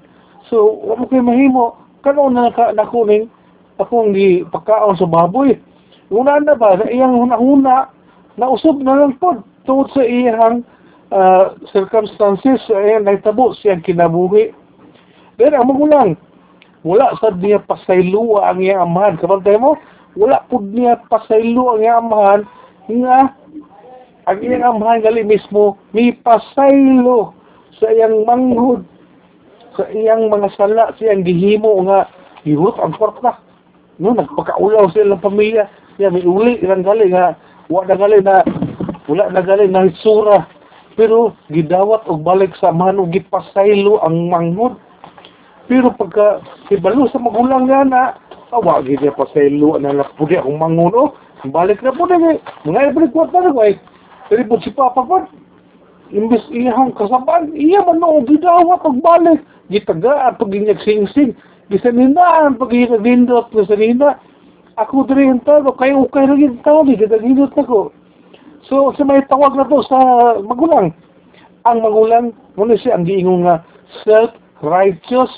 So, 0.53 0.85
wala 0.85 1.09
kay 1.09 1.25
mahimo, 1.25 1.81
kanon 2.05 2.37
na 2.37 2.53
naka, 2.53 2.77
nakuning 2.77 3.33
akong 3.81 4.13
di 4.13 4.45
pagkaon 4.53 5.01
sa 5.01 5.09
baboy. 5.09 5.57
Una 6.13 6.37
na 6.45 6.53
ba, 6.53 6.77
na 6.77 6.93
iyang 6.93 7.17
huna-huna, 7.17 7.89
nausob 8.37 8.85
na 8.85 9.01
lang 9.01 9.17
po 9.17 9.41
tungod 9.65 9.89
sa 9.97 10.05
iyang 10.05 10.61
uh, 11.09 11.57
circumstances, 11.73 12.61
sa 12.69 12.77
iyang 12.85 13.09
nagtabo 13.09 13.57
siyang 13.65 13.81
kinabuhi. 13.81 14.53
Pero 15.41 15.57
ang 15.57 15.73
magulang, 15.73 16.21
wala 16.85 17.17
sa 17.17 17.33
niya 17.33 17.65
pasaylo 17.65 18.45
ang 18.45 18.61
iyang 18.61 18.85
amahan. 18.85 19.17
Kapantay 19.17 19.57
mo, 19.57 19.81
wala 20.21 20.45
po 20.53 20.61
niya 20.61 21.01
pasaylo 21.09 21.73
ang 21.73 21.81
iyang 21.81 22.01
amahan 22.05 22.41
nga 22.93 23.33
ang 24.29 24.39
iyang 24.45 24.69
amahan 24.69 25.01
gali 25.01 25.25
mismo 25.25 25.81
may 25.97 26.13
pasaylo 26.13 27.33
sa 27.81 27.89
iyang 27.89 28.29
manghod 28.29 28.85
sa 29.77 29.89
iyang 29.91 30.29
mga 30.29 30.49
sala 30.57 30.93
siyang 30.99 31.25
gihimo 31.25 31.83
nga 31.89 32.09
gihurot 32.45 32.79
ang 32.81 32.95
kwarta 32.97 33.39
no 34.01 34.17
nagpakaulaw 34.17 34.91
sila 34.91 35.17
ng 35.17 35.25
pamilya. 35.25 35.69
Siya 36.01 36.11
may 36.11 36.25
uli 36.25 36.59
ilang 36.65 36.83
gali 36.83 37.13
nga 37.13 37.37
wala 37.69 37.95
na 37.95 38.19
na 38.19 38.37
wala 39.07 39.25
na 39.31 39.43
gali 39.45 39.69
na 39.69 39.87
hitsura. 39.89 40.49
Pero 40.93 41.33
gidawat 41.49 42.05
og 42.09 42.21
balik 42.21 42.53
sa 42.61 42.69
amahan 42.69 43.01
og 43.01 43.13
gipasaylo 43.13 44.01
ang 44.05 44.29
manghod. 44.29 44.77
Pero 45.69 45.95
pagka 45.97 46.45
ibalo 46.69 47.09
sa 47.09 47.23
magulang 47.23 47.69
nga 47.69 47.81
na 47.85 48.03
awa 48.53 48.85
gid 48.85 49.01
pa 49.17 49.25
sa 49.33 49.41
ilo 49.41 49.81
na 49.81 49.97
napudi 49.97 50.37
akong 50.37 50.61
manguno 50.61 51.17
balik 51.49 51.81
na 51.81 51.91
po 51.97 52.05
na 52.05 52.21
mga 52.69 52.93
ko 52.93 53.25
na 53.25 53.51
ko 53.51 53.61
ay 53.65 53.81
pero 54.29 54.45
po 54.45 54.61
si 54.61 54.71
papa 54.77 55.01
po 55.01 55.25
imbes 56.13 56.45
iyang 56.53 56.93
kasaban 56.93 57.57
iya 57.57 57.81
man 57.83 57.99
no 57.99 58.21
gidawat 58.23 58.85
og 58.85 59.01
balik. 59.01 59.41
Gitaga 59.73 60.29
at 60.29 60.37
pag 60.37 60.53
inyag 60.53 60.85
sing-sing 60.85 61.33
gisaninaan 61.73 62.61
pag 62.61 62.71
inyag 62.73 63.01
nindot 63.01 63.49
gisanina. 63.51 64.21
Ako 64.77 65.05
diri 65.05 65.29
ang 65.29 65.45
tago 65.45 65.77
kay 65.77 65.93
ukay 65.93 66.25
ra 66.25 66.37
gid 66.37 66.61
tawo 66.65 66.85
di 66.85 66.97
gidagindot 66.97 67.53
ako. 67.57 67.93
So 68.69 68.93
sa 68.97 69.03
may 69.05 69.25
tawag 69.29 69.57
na 69.57 69.69
to 69.69 69.81
sa 69.85 69.99
magulang. 70.41 70.93
Ang 71.65 71.79
magulang 71.81 72.37
muna 72.57 72.77
siya 72.77 72.97
ang 72.97 73.09
giingon 73.09 73.49
nga 73.49 73.65
self 74.05 74.33
righteous 74.65 75.33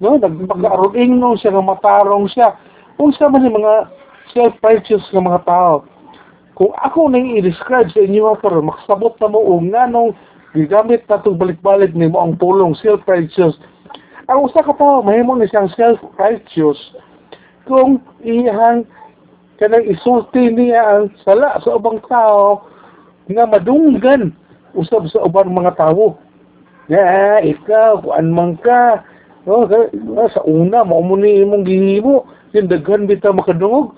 no 0.00 0.16
nagpag-aruing 0.16 1.20
no 1.20 1.36
siya 1.36 1.52
nga 1.52 1.64
matarong 1.64 2.28
siya. 2.28 2.56
Unsa 3.00 3.32
man 3.32 3.44
yung 3.44 3.56
mga 3.60 4.00
self-righteous 4.34 5.04
nga 5.10 5.22
mga 5.24 5.42
tao 5.46 5.84
kung 6.60 6.76
ako 6.76 7.08
nang 7.08 7.24
i-describe 7.40 7.88
sa 7.88 8.04
inyo 8.04 8.36
karon 8.36 8.68
makasabot 8.68 9.16
na 9.16 9.32
mo 9.32 9.40
og 9.40 9.64
nganong 9.72 10.12
gigamit 10.52 11.08
na 11.08 11.16
itong 11.16 11.40
balik-balik 11.40 11.96
ni 11.96 12.04
mo 12.04 12.20
ang 12.20 12.36
pulong 12.36 12.76
self-righteous. 12.84 13.56
Ang 14.28 14.44
usa 14.44 14.60
ka 14.60 14.76
tao 14.76 15.00
mahimo 15.00 15.40
ni 15.40 15.48
siyang 15.48 15.72
self-righteous. 15.72 16.76
Kung 17.64 18.04
iyang 18.20 18.84
kanang 19.56 19.88
isulti 19.88 20.52
niya 20.52 20.84
ang 20.84 21.08
sala 21.24 21.56
sa 21.64 21.80
ubang 21.80 21.96
tao 22.12 22.68
nga 23.32 23.48
madunggan 23.48 24.36
usab 24.76 25.08
sa 25.08 25.24
ubang 25.24 25.48
mga 25.56 25.80
tao. 25.80 26.20
Nga 26.92 27.40
ikaw 27.40 28.04
kuan 28.04 28.36
man 28.36 28.60
ka 28.60 29.00
no 29.48 29.64
sa 30.28 30.44
una 30.44 30.84
mo 30.84 31.00
ni 31.16 31.40
imong 31.40 31.64
gihimo 31.64 32.28
yung 32.52 32.68
daghan 32.68 33.08
bitaw 33.08 33.32
makadungog 33.32 33.96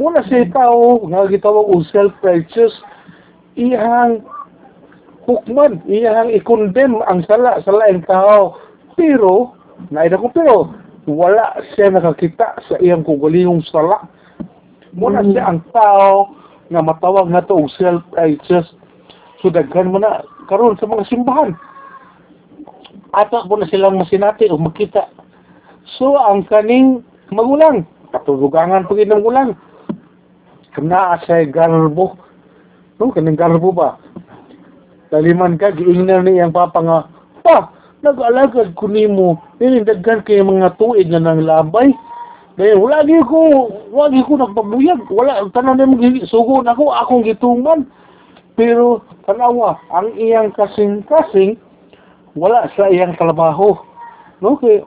muna 0.00 0.24
si 0.24 0.48
tao 0.52 1.00
nga 1.08 1.28
gitawag 1.28 1.68
og 1.68 1.84
self-righteous 1.92 2.72
iyang 3.58 4.24
hukman 5.28 5.84
iyang 5.88 6.32
i-condemn 6.32 7.04
ang 7.04 7.24
sala 7.28 7.60
sa 7.60 7.72
laing 7.72 8.04
tao. 8.08 8.56
Pero 8.96 9.56
naida 9.92 10.20
ko 10.20 10.28
pero 10.32 10.72
wala 11.04 11.58
siya 11.74 11.92
nakakita 11.92 12.60
sa 12.68 12.76
iyang 12.80 13.04
kugalingong 13.04 13.64
sala. 13.68 14.08
Muna 14.96 15.24
siya 15.24 15.48
ang 15.48 15.60
tao 15.72 16.36
nga 16.72 16.80
matawag 16.80 17.28
na 17.28 17.44
to 17.44 17.56
og 17.56 17.72
self-righteous. 17.76 18.72
So 19.44 19.52
daghan 19.52 19.92
mo 19.92 20.00
na 20.00 20.24
karon 20.46 20.78
sa 20.80 20.88
mga 20.88 21.08
simbahan. 21.08 21.52
Ato 23.12 23.44
po 23.44 23.60
na 23.60 23.68
silang 23.68 24.00
masinati 24.00 24.48
o 24.48 24.56
makita. 24.56 25.04
So, 26.00 26.16
ang 26.16 26.48
kaning 26.48 27.04
magulang, 27.28 27.84
katulugangan 28.08 28.88
pag 28.88 29.04
ng 29.04 29.20
ulang, 29.20 29.52
kana 30.72 31.20
sa 31.24 31.44
garbo. 31.48 32.16
No, 33.00 33.12
kaning 33.12 33.38
garbo 33.38 33.72
ba? 33.72 34.00
Daliman 35.12 35.60
ka, 35.60 35.72
giingnan 35.76 36.24
ni 36.24 36.40
ang 36.40 36.56
papa 36.56 36.80
nga, 36.80 36.98
pa, 37.44 37.68
nag-alagad 38.00 38.72
ko 38.72 38.88
nimo, 38.88 39.36
ninindaghan 39.60 40.24
kay 40.24 40.40
mga 40.40 40.80
tuig 40.80 41.12
na 41.12 41.20
ng 41.20 41.44
labay. 41.44 41.92
Dahil 42.56 42.80
wala 42.80 43.04
di 43.04 43.16
ko, 43.24 43.68
wala 43.92 44.24
ko 44.24 44.32
nagpabuyag, 44.40 45.08
wala, 45.12 45.44
tanan 45.52 45.80
na 45.80 45.88
mga 45.88 46.28
sugon 46.28 46.68
ako, 46.68 46.92
akong 46.92 47.24
gitungan. 47.24 47.88
Pero, 48.56 49.04
tanawa, 49.24 49.80
ang 49.92 50.12
iyang 50.16 50.52
kasing-kasing, 50.52 51.56
wala 52.36 52.68
sa 52.76 52.88
iyang 52.88 53.16
trabaho. 53.16 53.76
No, 54.42 54.58
kay 54.58 54.82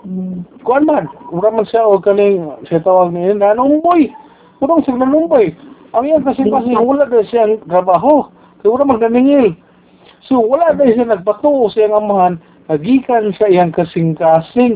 kuan 0.68 0.84
man, 0.84 1.08
ura 1.32 1.48
man 1.48 1.64
siya 1.64 1.88
og 1.88 2.04
kaning 2.04 2.44
siya 2.68 2.84
tawag 2.84 3.16
ni 3.16 3.32
nanumboy. 3.32 4.12
Kurang 4.60 4.84
siya 4.84 5.00
nanumboy. 5.00 5.56
Ang 5.96 6.04
iyang 6.12 6.28
kasing-kasing 6.28 6.76
wala 6.76 7.08
dahil 7.08 7.28
siyang 7.32 7.54
trabaho. 7.72 8.28
Kaya 8.60 8.76
wala 8.76 8.84
magdaningil. 8.84 9.56
So 10.28 10.44
wala 10.44 10.76
dahil 10.76 11.00
siya 11.00 11.08
nagpatuo 11.08 11.72
sa 11.72 11.80
iyang 11.80 11.96
amahan, 11.96 12.34
nagikan 12.68 13.32
sa 13.40 13.48
iyang 13.48 13.72
kasing-kasing. 13.72 14.76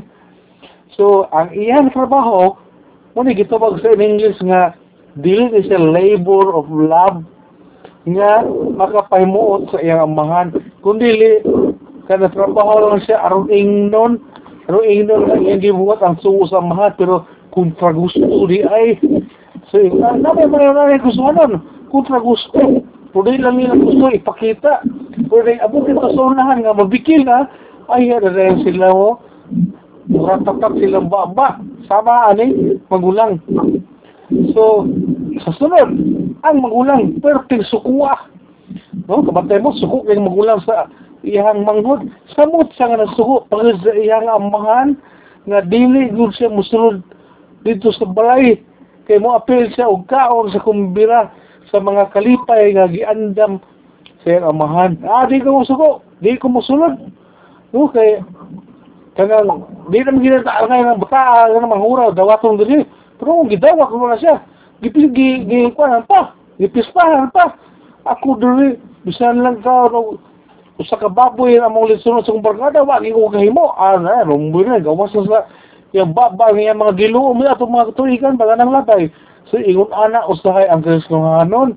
So 0.95 1.27
ang 1.35 1.51
iyang 1.51 1.91
trabaho, 1.91 2.55
muna 3.19 3.35
gitawag 3.35 3.83
sa 3.83 3.91
in 3.91 4.15
English 4.15 4.39
nga, 4.47 4.71
dili 5.19 5.51
ni 5.51 5.67
siya 5.67 5.81
labor 5.81 6.55
of 6.55 6.71
love 6.71 7.27
nga 8.07 8.47
makapahimuot 8.79 9.75
sa 9.75 9.83
iyang 9.83 10.15
amahan. 10.15 10.55
Kundi 10.79 11.43
kada 12.07 12.31
trabaho 12.31 12.95
lang 12.95 13.03
siya 13.03 13.27
aron 13.27 13.51
ingnon, 13.51 14.23
aron 14.71 14.87
ingnon 14.87 15.27
ang 15.27 15.43
iyang 15.43 15.59
gibuhat 15.59 15.99
ang 15.99 16.15
suo 16.23 16.47
sa 16.47 16.63
amahan, 16.63 16.95
pero 16.95 17.27
kontra 17.51 17.91
gusto 17.91 18.45
di 18.47 18.61
ay 18.61 18.95
So, 19.69 19.77
namin 19.77 20.49
nanay 20.49 20.97
gusto 20.97 21.29
nun, 21.29 21.61
kontra 21.93 22.17
gusto. 22.17 22.81
Pwede 23.13 23.41
lang 23.41 23.57
nila 23.57 23.77
gusto 23.77 24.09
ipakita. 24.09 24.81
Pwede 25.29 25.61
abot 25.61 25.85
ito 25.85 26.01
sa 26.01 26.21
unahan 26.25 26.65
nga, 26.65 26.73
mabikil 26.73 27.21
na, 27.25 27.45
ay 27.93 28.09
rin 28.09 28.61
sila 28.65 28.89
mo, 28.89 29.21
ratatak 30.09 30.77
silang 30.81 31.09
baba. 31.09 31.61
Sama 31.85 32.33
ani, 32.33 32.77
magulang. 32.89 33.41
So, 34.57 34.89
sa 35.45 35.53
sunod, 35.57 35.89
ang 36.41 36.57
magulang, 36.61 37.17
perting 37.21 37.65
sukuha. 37.65 38.29
No, 39.09 39.25
kabantay 39.25 39.61
mo, 39.61 39.73
suko 39.73 40.05
kayong 40.05 40.29
magulang 40.29 40.61
sa 40.65 40.89
iyang 41.25 41.65
manghod. 41.65 42.05
Samot 42.37 42.69
siya 42.73 42.93
nga 42.93 43.05
nagsuko, 43.05 43.49
pagod 43.49 43.77
sa 43.81 43.93
iyang 43.93 44.29
amahan, 44.29 44.97
nga 45.49 45.65
dili 45.65 46.13
gud 46.13 46.33
siya 46.37 46.53
musulod 46.53 47.01
dito 47.65 47.89
sa 47.89 48.05
balay 48.05 48.61
kay 49.09 49.17
mo 49.17 49.33
apil 49.33 49.65
siya 49.73 49.89
og 49.89 50.05
kaon 50.05 50.53
sa 50.53 50.61
kumbira 50.61 51.33
sa 51.73 51.81
mga 51.81 52.13
kalipay 52.13 52.77
nga 52.77 52.85
giandam 52.85 53.57
sa 54.21 54.37
iyang 54.37 54.53
amahan. 54.53 55.01
Ah, 55.01 55.25
di 55.25 55.41
ko 55.41 55.65
musuko, 55.65 56.05
di 56.21 56.37
ko 56.37 56.45
musulod. 56.53 57.09
No, 57.73 57.89
kay 57.89 58.21
kanang 59.17 59.65
di 59.89 60.05
naman 60.05 60.21
ginata 60.21 60.61
ngay 60.69 60.85
ng 60.85 61.01
bata 61.01 61.49
nga 61.49 61.65
manghura 61.65 62.13
dawatong 62.13 62.61
diri. 62.61 62.85
Pero 63.17 63.33
kung 63.33 63.49
gidawa 63.49 63.89
ko 63.89 63.97
na 64.05 64.21
siya, 64.21 64.45
gipil 64.85 65.09
gi 65.09 65.41
gi 65.49 65.73
kuan 65.73 66.05
pa, 66.05 66.37
pa. 67.33 67.45
Ako 68.05 68.37
diri 68.37 68.77
bisan 69.09 69.41
lang 69.41 69.57
ka 69.65 69.89
no, 69.89 70.21
usa 70.77 71.01
ka 71.01 71.09
baboy 71.09 71.57
ang 71.57 71.73
mong 71.73 71.89
lisunod 71.89 72.29
sa 72.29 72.31
kong 72.31 72.45
barkada, 72.45 72.85
wagi 72.85 73.09
ko 73.09 73.33
kahimo. 73.33 73.73
Ah, 73.73 73.97
na, 73.97 74.21
rumboy 74.21 74.69
na, 74.69 74.77
gawas 74.77 75.09
na 75.17 75.25
sa 75.25 75.39
yung 75.93 76.13
baba 76.13 76.53
niya 76.53 76.77
mga 76.77 76.97
giluom 76.97 77.41
niya 77.41 77.57
itong 77.57 77.73
mga 77.73 77.97
tuikan 77.97 78.37
baga 78.37 78.59
ng 78.59 78.73
latay. 78.73 79.09
So, 79.49 79.57
ingon 79.57 79.89
ana 79.89 80.29
usahay 80.29 80.69
ang 80.69 80.85
krisnohanon. 80.85 81.73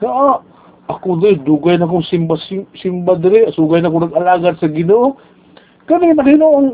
So, 0.00 0.12
ah, 0.12 0.44
ako 0.92 1.18
doy, 1.18 1.40
dugay 1.40 1.80
na 1.80 1.88
kong 1.88 2.06
simba, 2.06 2.36
sim, 2.46 2.68
simba 2.76 3.16
diri, 3.16 3.48
sugay 3.56 3.80
na 3.80 3.90
kong 3.90 4.12
nag-alagad 4.12 4.60
sa 4.60 4.68
ginoo. 4.68 5.16
Kani 5.88 6.14
mahino 6.14 6.46
ang 6.52 6.68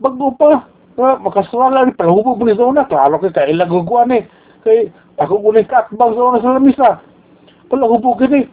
bago 0.00 0.34
pa. 0.36 0.68
Uh, 0.94 1.18
makaswala 1.26 1.90
ni 1.90 1.92
palahubog 1.98 2.38
mo 2.38 2.46
ni 2.46 2.54
sa. 2.54 2.86
Klaro 2.86 3.18
kay 3.18 3.34
kailang 3.34 3.70
guguan 3.70 4.14
eh. 4.14 4.26
Kay 4.62 4.94
ako 5.18 5.42
ko 5.42 5.48
ni 5.50 5.66
katbang 5.66 6.12
sa 6.14 6.22
una 6.22 6.42
sa 6.42 6.54
lamisa. 6.54 6.90
Palahubog 7.66 8.20
kini. 8.20 8.46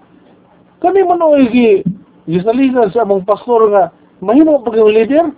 Kani 0.81 1.05
man 1.05 1.21
o 1.21 1.37
igi, 1.37 1.85
gisaligan 2.25 2.89
sa 2.89 3.05
among 3.05 3.25
pastor 3.25 3.69
nga, 3.69 3.93
mahino 4.21 4.63
pag 4.65 4.77
yung 4.77 4.89
leader. 4.89 5.29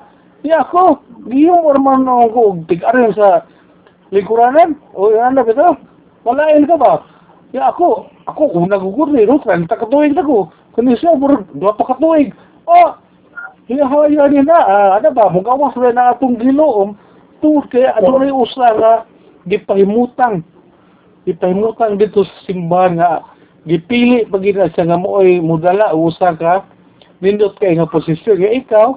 Di 0.43 0.51
ako, 0.51 0.99
giyong 1.31 1.63
orman 1.63 2.03
na 2.03 2.27
ako, 2.27 2.67
tigarin 2.67 3.15
sa 3.15 3.47
lingkuranan. 4.11 4.75
O 4.91 5.09
yan 5.15 5.39
na 5.39 5.47
bito, 5.47 5.79
malain 6.27 6.67
ka 6.67 6.75
ba? 6.75 6.99
Ya 7.55 7.71
ako, 7.71 8.11
ako 8.27 8.51
una 8.59 8.75
gugur 8.75 9.07
ni 9.07 9.23
no, 9.23 9.39
30 9.39 9.71
katuig 9.71 10.11
na 10.11 10.27
ko. 10.27 10.51
Kani 10.75 10.99
siya, 10.99 11.15
murag, 11.15 11.47
dua 11.55 11.77
pa 11.79 11.95
katuig. 11.95 12.35
Oh, 12.67 12.97
hinahawayan 13.71 14.35
niya 14.35 14.43
na, 14.43 14.59
ah, 14.59 14.89
ano 14.99 15.09
ba, 15.15 15.31
mugawas 15.31 15.77
na 15.79 15.95
na 15.95 16.03
atong 16.11 16.35
giloom, 16.35 16.99
tungkol 17.39 17.69
kaya 17.71 17.95
ano 17.95 18.19
na 18.19 18.27
yung 18.27 18.43
usa 18.43 18.67
nga, 18.75 18.93
gipahimutang. 19.47 20.43
Gipahimutang 21.23 21.95
dito 21.95 22.27
sa 22.27 22.35
simbahan 22.49 22.99
nga, 22.99 23.23
gipili 23.63 24.27
pag 24.27 24.43
siya 24.43 24.83
nga 24.91 24.99
mo 24.99 25.23
ay 25.23 25.39
mudala, 25.39 25.95
usa 25.95 26.35
ka, 26.35 26.67
nindot 27.23 27.55
kay 27.61 27.79
nga 27.79 27.87
posisyon. 27.87 28.43
Kaya 28.43 28.59
ikaw, 28.59 28.87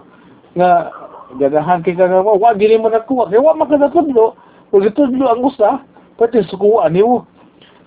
nga, 0.56 0.90
ganahan 1.34 1.82
kay 1.82 1.98
ka 1.98 2.06
nga 2.06 2.22
mo, 2.22 2.38
wag 2.38 2.62
gini 2.62 2.78
mo 2.78 2.86
nakuha, 2.86 3.26
kaya 3.26 3.42
wag 3.42 3.58
makatutudlo, 3.58 4.38
kung 4.70 4.86
itudlo 4.86 5.26
ang 5.26 5.42
usa, 5.42 5.82
pati 6.16 6.46
sukuan 6.46 6.94
niyo. 6.94 7.26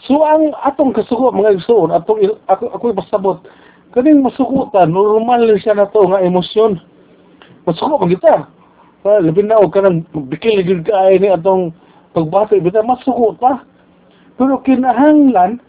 So 0.08 0.24
ang 0.24 0.56
atong 0.64 0.96
kasuko 0.96 1.36
mga 1.36 1.60
igsoon 1.60 1.92
atong 1.92 2.40
ako 2.48 2.72
ako 2.72 2.86
pasabot 2.96 3.38
kaning 3.92 4.24
masukutan 4.24 4.96
normal 4.96 5.44
lang 5.44 5.60
siya 5.60 5.76
na 5.76 5.92
to 5.92 6.08
nga 6.08 6.24
emosyon. 6.24 6.80
Masuko 7.68 8.00
man 8.00 8.14
kita. 8.14 8.48
Pa 9.04 9.20
labi 9.20 9.44
na 9.44 9.60
og 9.60 9.76
kanang 9.76 10.08
bikil 10.14 10.64
gyud 10.64 10.88
kaay 10.88 11.20
ni 11.20 11.28
atong 11.28 11.76
pagbati 12.16 12.64
bitaw 12.64 12.86
masuko 12.88 13.36
ta. 13.44 13.68
Pero 14.40 14.64
kinahanglan 14.64 15.60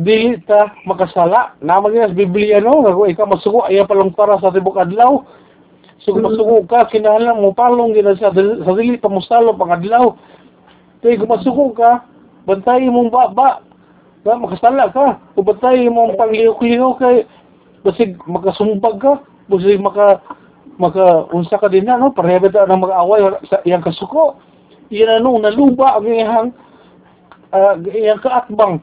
dili 0.00 0.40
ta 0.48 0.72
makasala. 0.88 1.60
Naman 1.60 1.92
niya 1.92 2.08
sa 2.08 2.16
Biblia 2.16 2.64
no, 2.64 2.88
nga 2.88 2.96
ikaw 3.04 3.28
masuko 3.28 3.68
ay 3.68 3.84
palong 3.84 4.16
para 4.16 4.40
sa 4.40 4.48
tibok 4.48 4.80
adlaw. 4.80 5.20
So 6.04 6.12
kung 6.12 6.28
masuko 6.28 6.68
ka, 6.68 6.84
kinahanglan 6.92 7.40
mo 7.40 7.56
palong 7.56 7.96
gina 7.96 8.12
sa, 8.20 8.28
sa 8.28 8.72
dili 8.76 9.00
pa 9.00 9.08
mo 9.08 9.24
salo 9.24 9.56
pang 9.56 9.72
adlaw. 9.72 10.12
Kaya 11.00 11.16
kung 11.16 11.32
masuko 11.32 11.72
ka, 11.72 12.04
bantayin 12.44 12.92
mong 12.92 13.08
baba. 13.08 13.64
Ba, 14.20 14.36
makasala 14.36 14.92
ka. 14.92 15.16
Kung 15.32 15.48
bantayin 15.48 15.96
mong 15.96 16.20
pangliw-kliw 16.20 17.00
kay 17.00 17.24
basig 17.84 18.20
makasumbag 18.28 19.00
ka, 19.00 19.12
basig 19.48 19.80
maka 19.80 20.20
maka 20.76 21.24
unsa 21.30 21.56
ka 21.56 21.72
din 21.72 21.86
na 21.86 22.00
no 22.00 22.10
pareha 22.10 22.42
ba 22.42 22.66
na 22.66 22.76
mag-away 22.76 23.24
sa 23.48 23.64
iyang 23.64 23.84
kasuko. 23.84 24.36
Iyan 24.92 25.24
ano 25.24 25.40
naluba 25.40 25.96
ang 25.96 26.04
iyang 26.04 26.50
uh, 27.52 27.74
iyang 27.80 28.20
kaatbang. 28.20 28.76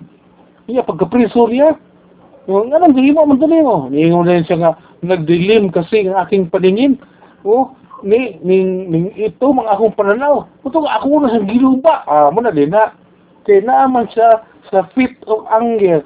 Iya 0.66 0.82
pagkapriso 0.82 1.46
niya. 1.46 1.78
Yung 2.50 2.74
anong 2.74 2.98
gihimo 2.98 3.30
man 3.30 3.38
dali 3.38 3.62
mo. 3.62 3.86
Ningon 3.94 4.26
din 4.26 4.46
siya 4.48 4.58
nga 4.58 4.72
nagdilim 5.06 5.70
kasi 5.70 6.10
ang 6.10 6.18
aking 6.26 6.50
paningin. 6.50 6.98
Oh, 7.42 7.74
ni 8.02 8.38
ning, 8.42 8.90
ning 8.90 9.08
ito 9.18 9.46
mga 9.54 9.78
akong 9.78 9.98
pananaw. 9.98 10.50
Puto 10.62 10.82
ako 10.86 11.26
na 11.26 11.34
sa 11.34 11.42
giluba. 11.46 12.06
Ah, 12.06 12.30
mo 12.34 12.42
na 12.42 12.54
din 12.54 12.74
na 12.74 12.94
kay 13.46 13.62
naaman 13.62 14.10
siya 14.10 14.46
sa 14.70 14.86
fit 14.94 15.18
of 15.26 15.46
anger. 15.50 16.06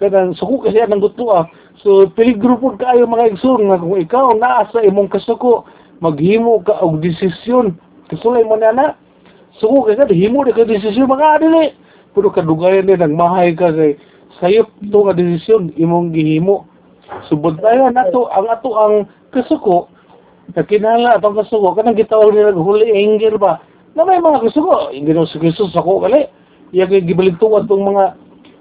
Kanang 0.00 0.36
suko 0.36 0.64
kasi 0.64 0.80
ang 0.80 1.00
gusto 1.00 1.32
ah. 1.32 1.44
So 1.80 2.08
peligro 2.12 2.60
po 2.60 2.76
kaayo 2.76 3.08
mga 3.08 3.36
igsoon 3.36 3.68
nga 3.68 3.80
kung 3.80 3.96
ikaw 3.96 4.36
naa 4.36 4.68
sa 4.68 4.84
imong 4.84 5.08
kasuko 5.08 5.64
maghimo 6.00 6.60
ka 6.64 6.80
og 6.80 7.00
desisyon. 7.00 7.76
Kasulay 8.08 8.44
mo 8.44 8.56
na 8.56 8.72
na 8.72 8.86
suko 9.60 9.88
kasi 9.88 10.00
himo 10.16 10.44
di 10.44 10.56
ka 10.56 10.64
desisyon 10.64 11.08
mga 11.08 11.40
adili. 11.40 11.72
Pero 12.16 12.32
kadugayan 12.32 12.88
din 12.88 13.00
nagmahay 13.00 13.52
ka 13.56 13.72
kay 13.72 13.96
sayop 14.40 14.68
to 14.88 14.98
nga 15.04 15.16
desisyon 15.16 15.72
imong 15.76 16.12
gihimo. 16.12 16.64
Subod 17.28 17.60
tayo 17.60 17.88
nato 17.92 18.28
ang 18.32 18.48
ato 18.48 18.70
ang 18.76 18.94
kasuko 19.32 19.88
na 20.54 20.62
kinala 20.66 21.16
atong 21.16 21.38
kasuko 21.38 21.74
kanang 21.74 21.98
gitawag 21.98 22.34
nila 22.34 22.54
holy 22.54 22.90
anger 22.90 23.38
ba? 23.38 23.62
Na 23.94 24.06
may 24.06 24.22
mga 24.22 24.46
kasuko 24.46 24.90
hindi 24.94 25.10
na 25.14 25.26
si 25.26 25.38
Jesus 25.38 25.74
ako 25.74 26.06
kali 26.06 26.26
iya 26.70 26.86
kay 26.86 27.02
gibaligtuan 27.02 27.66
tong 27.66 27.82
mga 27.82 28.14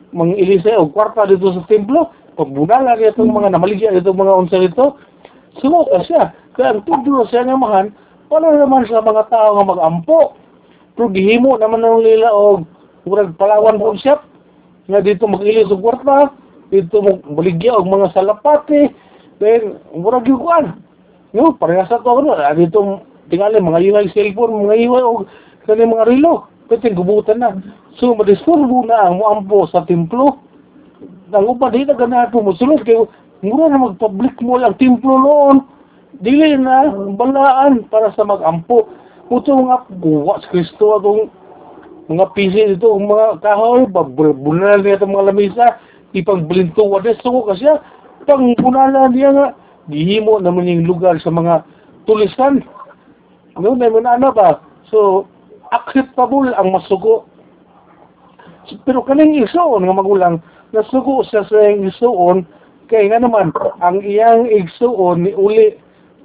mga 0.10 0.34
ilisa 0.42 0.82
o 0.82 0.90
kwarta 0.90 1.30
dito 1.30 1.54
sa 1.54 1.62
templo. 1.70 2.10
Pagbunala 2.34 2.98
niya 2.98 3.14
itong 3.14 3.30
mga 3.30 3.54
namaligya 3.54 3.94
itong 4.00 4.18
mga 4.18 4.38
unsa 4.38 4.58
dito. 4.58 4.98
Sumo 5.62 5.86
ka 5.86 6.02
siya. 6.08 6.24
Kaya 6.58 6.74
ang 6.74 6.82
tudlo 6.88 7.28
siya 7.30 7.46
nga 7.46 7.58
mahan 7.58 7.94
wala 8.30 8.54
naman 8.54 8.86
sa 8.86 9.02
mga 9.02 9.30
tao 9.30 9.58
nga 9.58 9.66
mag-ampo. 9.66 10.34
Pero 10.98 11.10
gihimo 11.14 11.58
naman 11.58 11.82
ng 11.82 12.02
lila 12.02 12.30
o 12.34 12.66
murag 13.06 13.38
palawan 13.38 13.78
po 13.78 13.94
siya. 13.98 14.18
Nga 14.90 15.06
dito 15.06 15.30
mag-ilis 15.30 15.70
og 15.70 15.82
kwarta 15.82 16.34
dito 16.70 17.02
mo 17.02 17.18
baligya 17.34 17.74
og 17.76 17.90
mga 17.90 18.14
salapati 18.14 18.94
then 19.42 19.82
murag 19.94 20.30
yung 20.30 20.46
no 21.34 21.54
parehas 21.58 21.90
sa 21.90 22.02
to 22.02 22.10
ano 22.10 22.34
dito 22.58 23.06
tingali 23.30 23.62
mga 23.62 23.82
iway 23.86 24.06
cellphone 24.14 24.66
mga 24.66 24.76
iway 24.86 25.04
og 25.04 25.28
kani 25.66 25.86
mga 25.86 26.08
relo 26.10 26.50
pwede 26.70 26.94
gubutan 26.94 27.42
na 27.42 27.58
So, 28.00 28.16
madisturbo 28.16 28.88
na 28.88 29.12
ang 29.12 29.20
muampo 29.20 29.68
sa 29.68 29.84
templo. 29.84 30.40
Ang 31.36 31.46
upa, 31.52 31.68
di 31.68 31.84
na 31.84 32.00
ganato 32.00 32.40
mo. 32.40 32.56
Sulod 32.56 32.88
kayo, 32.88 33.12
mura 33.44 33.68
na 33.68 33.92
mag-public 33.92 34.40
mall 34.40 34.64
ang 34.64 34.80
templo 34.80 35.20
noon. 35.20 35.68
Dili 36.24 36.56
na 36.56 36.88
balaan 37.20 37.84
para 37.92 38.16
sa 38.16 38.24
mag-ampo. 38.24 38.88
Puto 39.28 39.52
mga 39.52 39.92
buwa 40.00 40.40
sa 40.40 40.48
Kristo 40.48 40.96
atong 40.96 41.28
mga 42.10 42.26
pisi 42.34 42.74
dito, 42.74 42.98
mga 42.98 43.44
kahoy, 43.44 43.86
bunal 43.92 44.82
niya 44.82 44.98
itong 44.98 45.14
mga 45.14 45.28
lamisa, 45.30 45.78
ipang 46.18 46.50
wades 46.50 47.22
ko 47.22 47.46
kasi 47.46 47.70
pang 48.26 48.58
bunala 48.58 49.06
niya 49.14 49.30
nga, 49.30 49.48
gihimo 49.90 50.38
naman 50.40 50.70
yung 50.70 50.86
lugar 50.88 51.18
sa 51.20 51.34
mga 51.34 51.66
tulisan. 52.06 52.62
Ano, 53.58 53.76
na 53.76 53.90
mo 53.92 54.00
na 54.00 54.30
ba? 54.32 54.62
So, 54.88 55.28
acceptable 55.74 56.50
ang 56.56 56.74
masuko 56.74 57.30
Pero 58.86 59.02
kaning 59.02 59.42
igsoon 59.42 59.82
nga 59.82 59.98
magulang, 59.98 60.46
nasugo 60.78 61.26
siya 61.26 61.42
sa 61.50 61.58
iyang 61.58 61.90
igsoon, 61.90 62.46
kay 62.86 63.10
nga 63.10 63.18
naman, 63.18 63.50
ang 63.82 63.98
iyang 64.06 64.46
igsoon 64.46 65.26
ni 65.26 65.34
uli, 65.34 65.74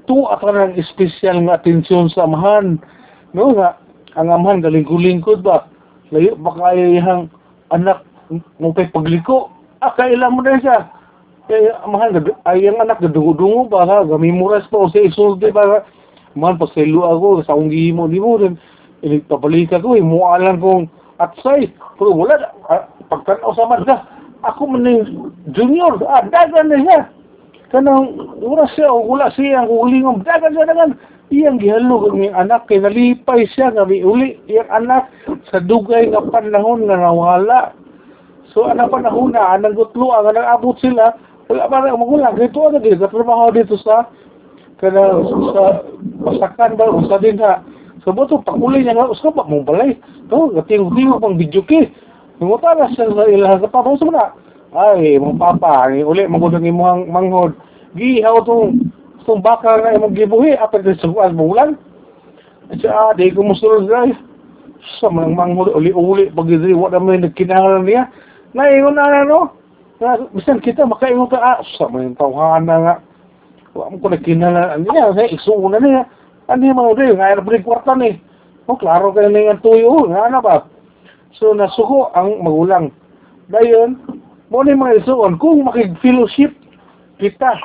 tu 0.04 0.28
ka 0.28 0.44
ng 0.44 0.76
espesyal 0.76 1.40
nga 1.48 1.56
atensyon 1.56 2.12
sa 2.12 2.28
amahan. 2.28 2.76
No 3.32 3.56
nga, 3.56 3.80
ang 4.20 4.28
amahan 4.28 4.60
galing-lingkod 4.60 5.40
ba? 5.40 5.64
Layo 6.12 6.36
ba 6.36 6.52
kaya 6.52 7.00
iyang 7.00 7.32
anak 7.72 8.04
mo 8.60 8.76
pa'y 8.76 8.92
pagliko? 8.92 9.48
Ah, 9.80 9.96
kailan 9.96 10.36
mo 10.36 10.44
na 10.44 10.60
siya? 10.60 10.78
Kaya 11.44 11.76
amahan, 11.84 12.24
ay 12.48 12.64
ang 12.64 12.80
anak 12.80 13.04
gadungo-dungo 13.04 13.68
ba 13.68 13.84
ha? 13.84 14.00
Gamimuras 14.08 14.64
pa 14.72 14.80
o 14.80 14.88
sa 14.88 14.96
isulde 14.96 15.52
ba 15.52 15.64
ha? 15.68 15.78
Man, 16.34 16.56
paselo 16.56 17.04
ako, 17.04 17.44
sa 17.44 17.52
akong 17.54 17.68
gihimo, 17.68 18.08
di 18.08 18.18
mo 18.18 18.40
rin. 18.40 18.56
Inigpabalik 19.04 19.70
ako, 19.70 19.94
imualan 19.94 20.58
kong 20.58 20.88
atsay. 21.22 21.68
Pero 22.00 22.10
wala, 22.16 22.50
ah, 22.72 22.88
pagtanaw 23.06 23.52
sa 23.54 23.68
madga, 23.68 23.96
ako 24.42 24.72
man 24.72 24.88
yung 24.88 25.30
junior, 25.52 26.00
ah, 26.08 26.24
dagan 26.26 26.72
na 26.72 26.80
siya. 26.80 27.00
Kanang, 27.70 28.16
wala 28.40 28.64
siya, 28.72 28.88
o 28.88 29.04
wala 29.04 29.28
siya, 29.36 29.62
ang 29.62 29.70
ulingom, 29.70 30.24
dagan 30.24 30.56
siya, 30.56 30.66
dagan. 30.66 30.92
Iyang 31.28 31.60
gihalo 31.60 32.08
ng 32.08 32.34
anak, 32.34 32.66
kay 32.66 32.80
nalipay 32.80 33.46
siya, 33.52 33.70
may 33.84 34.00
uli, 34.00 34.40
iyang 34.48 34.70
anak, 34.72 35.12
sa 35.52 35.60
dugay 35.60 36.08
nga 36.08 36.24
panahon 36.24 36.88
nga 36.88 36.98
nawala. 36.98 37.76
So, 38.50 38.66
anak 38.66 38.90
panahon 38.90 39.36
na, 39.36 39.54
anang 39.54 39.76
gutlo, 39.78 40.14
ang 40.14 40.34
abot 40.34 40.78
sila, 40.82 41.14
wala 41.48 41.68
ba 41.68 41.84
na 41.84 41.96
magulang, 41.96 42.36
dito 42.36 42.58
ano 42.64 42.78
din, 42.80 42.96
katrabaho 42.96 43.52
dito 43.52 43.76
sa, 43.80 44.08
kana 44.80 45.20
sa 45.52 45.62
pasakan 46.24 46.76
ba, 46.80 46.88
usa 46.88 47.16
din 47.20 47.40
ha. 47.40 47.60
So, 48.04 48.12
buto, 48.12 48.40
pakuli 48.44 48.84
niya 48.84 48.96
nga, 48.96 49.12
usa 49.12 49.32
ba 49.32 49.48
mong 49.48 49.64
balay? 49.64 49.96
No, 50.28 50.52
gating-tingog 50.52 51.24
pang 51.24 51.40
video 51.40 51.64
ki. 51.64 51.88
Nungutara 52.40 52.92
siya 52.92 53.08
sa 53.12 53.62
kapatong 53.64 53.96
sa 54.00 54.06
na. 54.12 54.26
Ay, 54.74 55.16
mga 55.16 55.40
papa, 55.40 55.88
ay, 55.88 56.04
uli, 56.04 56.28
magudang 56.28 56.66
imuhang 56.66 57.08
manghod. 57.08 57.56
Gihaw 57.96 58.42
tong, 58.44 58.92
tong 59.24 59.40
baka 59.40 59.80
nga 59.80 59.96
imong 59.96 60.12
gibuhi, 60.12 60.52
apat 60.58 60.84
din 60.84 60.98
sa 61.00 61.08
buwan, 61.08 61.32
bulan. 61.32 61.70
At 62.68 62.80
siya, 62.82 62.92
ah, 62.92 63.12
di 63.16 63.32
ko 63.32 63.44
musulod 63.46 63.88
ay. 63.88 64.12
Sa 65.00 65.08
mga 65.08 65.32
manghod, 65.32 65.72
uli-uli, 65.72 66.28
pag-idri, 66.28 66.76
wala 66.76 67.00
may 67.00 67.20
nagkinahal 67.20 67.84
niya. 67.84 68.10
Naingon 68.52 69.00
na 69.00 69.08
na, 69.08 69.20
no? 69.24 69.63
Na, 70.04 70.20
bisan 70.36 70.60
kita, 70.60 70.84
makaingon 70.84 71.32
ka, 71.32 71.40
ah, 71.40 71.64
sa 71.80 71.88
mga 71.88 72.20
tawhana 72.20 72.76
nga. 72.76 72.94
Wala 73.72 73.96
mo 73.96 74.04
ko 74.04 74.12
nagkinahal 74.12 74.84
niya, 74.84 75.16
sa 75.16 75.24
isuuna 75.24 75.80
niya. 75.80 76.04
Ano 76.52 76.60
yung 76.60 76.76
mga 76.76 76.92
rin, 77.00 77.16
nga 77.16 77.40
na 77.40 77.64
kwarta 77.64 77.96
ni. 77.96 78.20
Oh, 78.68 78.76
klaro 78.76 79.16
kayo 79.16 79.32
na 79.32 79.48
yung 79.48 79.64
tuyo, 79.64 80.04
nga 80.12 80.28
na 80.28 80.44
ba? 80.44 80.68
So, 81.40 81.56
nasuko 81.56 82.12
ang 82.12 82.44
magulang. 82.44 82.92
Dayon, 83.48 83.96
mo 84.52 84.60
ni 84.60 84.76
mga 84.76 85.08
isuon, 85.08 85.40
kung 85.40 85.64
makig-fellowship 85.64 86.52
kita 87.16 87.56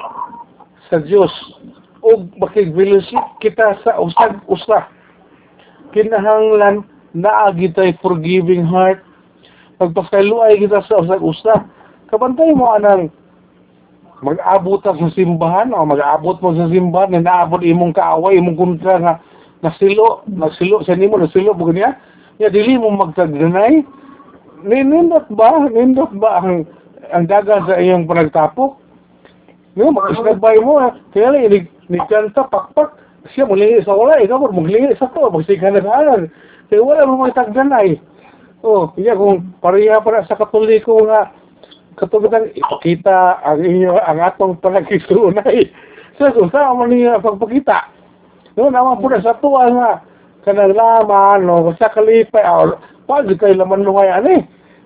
sa 0.88 0.98
Diyos 1.04 1.32
o 2.00 2.24
makig-fellowship 2.40 3.44
kita 3.44 3.84
sa 3.84 4.00
usag-usa, 4.00 4.88
kinahanglan 5.92 6.88
naagi 7.12 7.68
tay 7.76 7.92
forgiving 8.00 8.64
heart, 8.64 9.04
pagpasaluay 9.76 10.56
kita 10.56 10.80
sa 10.88 11.04
usag-usa, 11.04 11.68
kabantay 12.10 12.52
mo 12.58 12.74
anang 12.74 13.14
mag-abot 14.20 14.84
sa 14.84 14.98
simbahan 15.16 15.72
o 15.72 15.88
mag-abot 15.88 16.36
mo 16.44 16.52
sa 16.52 16.68
simbahan 16.68 17.16
na 17.16 17.24
naabot 17.24 17.64
imong 17.64 17.96
kaaway 17.96 18.36
imong 18.36 18.60
kontra 18.60 19.00
nga 19.00 19.14
nasilo 19.64 20.28
nasilo 20.28 20.84
sa 20.84 20.98
nimo 20.98 21.16
nasilo 21.16 21.56
mo 21.56 21.72
niya 21.72 21.96
ya 22.42 22.52
dili 22.52 22.76
mo 22.76 22.92
magtagdanay. 22.92 23.84
Nindot 24.60 25.32
ba? 25.32 25.72
Nindot 25.72 26.12
ba 26.20 26.44
ang 26.44 26.68
ang 27.16 27.26
daga 27.32 27.64
sa 27.64 27.80
iyong 27.80 28.04
panagtapok? 28.10 28.76
No 29.80 29.96
makasnagbay 29.96 30.60
mo 30.60 30.84
kaya 31.16 31.48
ni, 31.48 31.64
ni 31.88 32.00
kanta 32.12 32.44
pakpak. 32.44 33.00
Siya 33.32 33.48
mulingi 33.48 33.84
sa 33.88 33.96
wala 33.96 34.20
ikaw 34.20 34.40
mo 34.40 34.52
mulingi 34.52 34.96
sa 35.00 35.08
to? 35.12 35.32
Magsikan 35.32 35.80
na 35.80 35.84
saan 35.84 36.28
kaya 36.68 36.84
wala 36.84 37.08
mo 37.08 37.24
magtagdanay 37.24 38.10
oh 38.64 38.92
iya 39.00 39.16
kung 39.16 39.56
pareha 39.64 40.04
para 40.04 40.28
sa 40.28 40.36
katoliko 40.36 41.08
nga 41.08 41.32
katulad 42.00 42.32
ng 42.32 42.48
ipakita 42.56 43.44
ang 43.44 43.60
inyo 43.60 44.00
ang 44.00 44.24
atong 44.24 44.56
panagisunay. 44.64 45.68
So, 46.16 46.32
kung 46.32 46.52
saan 46.52 46.80
man 46.80 46.92
niya 46.92 47.20
pagpakita, 47.20 47.92
no, 48.56 48.72
naman 48.72 49.00
po 49.00 49.08
na 49.08 49.24
sa 49.24 49.36
tuwa 49.40 49.68
nga, 49.72 49.92
kanang 50.44 50.76
laman, 50.76 51.48
no, 51.48 51.72
sa 51.76 51.92
kalipay, 51.92 52.44
o, 52.44 52.76
pag 53.08 53.28
kayo 53.28 53.56
laman 53.56 53.84
nung 53.84 54.00
kaya, 54.00 54.20
eh, 54.28 54.44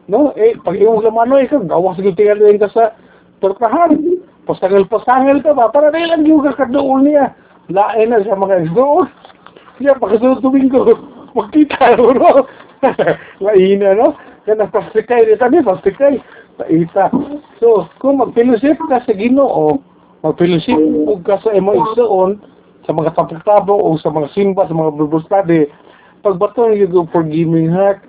no, 0.10 0.34
eh, 0.38 0.54
pag 0.62 0.78
iyong 0.78 1.02
laman 1.02 1.30
no, 1.30 1.42
ikaw, 1.42 1.62
gawas 1.66 1.98
yung 2.02 2.14
tingaluin 2.14 2.62
ka 2.62 2.70
sa 2.70 2.94
tortahan, 3.42 3.98
pasangil-pasangil 4.46 5.42
ka 5.42 5.58
ba, 5.58 5.74
para 5.74 5.90
dahil 5.90 6.22
lang 6.22 6.26
kakadoon 6.26 7.10
niya, 7.10 7.34
lain 7.70 8.14
na 8.14 8.22
sa 8.22 8.38
mga 8.38 8.70
isdoon, 8.70 9.10
siya, 9.82 9.98
pagkasunod 9.98 10.42
Domingo, 10.42 10.86
magkita, 11.34 11.98
no, 11.98 12.46
laina, 13.46 13.98
no, 13.98 14.14
kaya 14.44 14.68
pastikay, 14.68 15.24
dito 15.24 15.48
ni, 15.48 15.64
pastikay, 15.64 16.20
sa 16.58 16.66
isa. 16.70 17.04
So, 17.58 17.90
kung 17.98 18.22
mag-fellowship 18.22 18.78
ka 18.90 19.02
sa 19.04 19.14
Ginoo, 19.14 19.82
mag-fellowship 20.22 20.78
ka 21.26 21.42
sa 21.42 21.52
imong 21.56 21.80
igsoon, 21.82 22.32
sa 22.84 22.92
mga 22.92 23.16
tapok-tapok 23.16 23.80
o 23.80 23.96
sa 23.96 24.12
mga 24.12 24.28
simba, 24.36 24.68
sa 24.68 24.76
mga 24.76 24.94
Bible 25.00 25.24
study, 25.24 25.62
pagbaton 26.24 26.76
yung 26.76 27.08
forgiving 27.12 27.72
heart, 27.72 28.04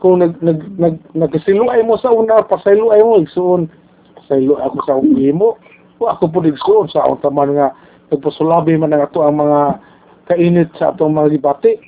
kung 0.00 0.24
nag 0.24 0.40
nag 0.40 0.64
nag 0.80 0.96
nagsiluay 1.12 1.84
mo 1.84 2.00
sa 2.00 2.08
una, 2.08 2.40
pasayloay 2.40 3.04
mo 3.04 3.20
igsoon, 3.20 3.68
pasaylo 4.16 4.56
ako 4.56 4.76
sa 4.88 4.96
imo, 5.02 5.60
o 6.00 6.02
ako 6.08 6.32
po 6.32 6.40
igsoon 6.40 6.88
sa 6.88 7.04
akong 7.04 7.20
taman 7.20 7.52
nga 7.52 7.76
nagpasulabi 8.10 8.74
man 8.80 8.96
nga 8.96 9.12
to 9.12 9.20
ang 9.22 9.38
mga 9.38 9.60
kainit 10.26 10.70
sa 10.80 10.90
atong 10.94 11.14
mga 11.14 11.36
debate. 11.36 11.78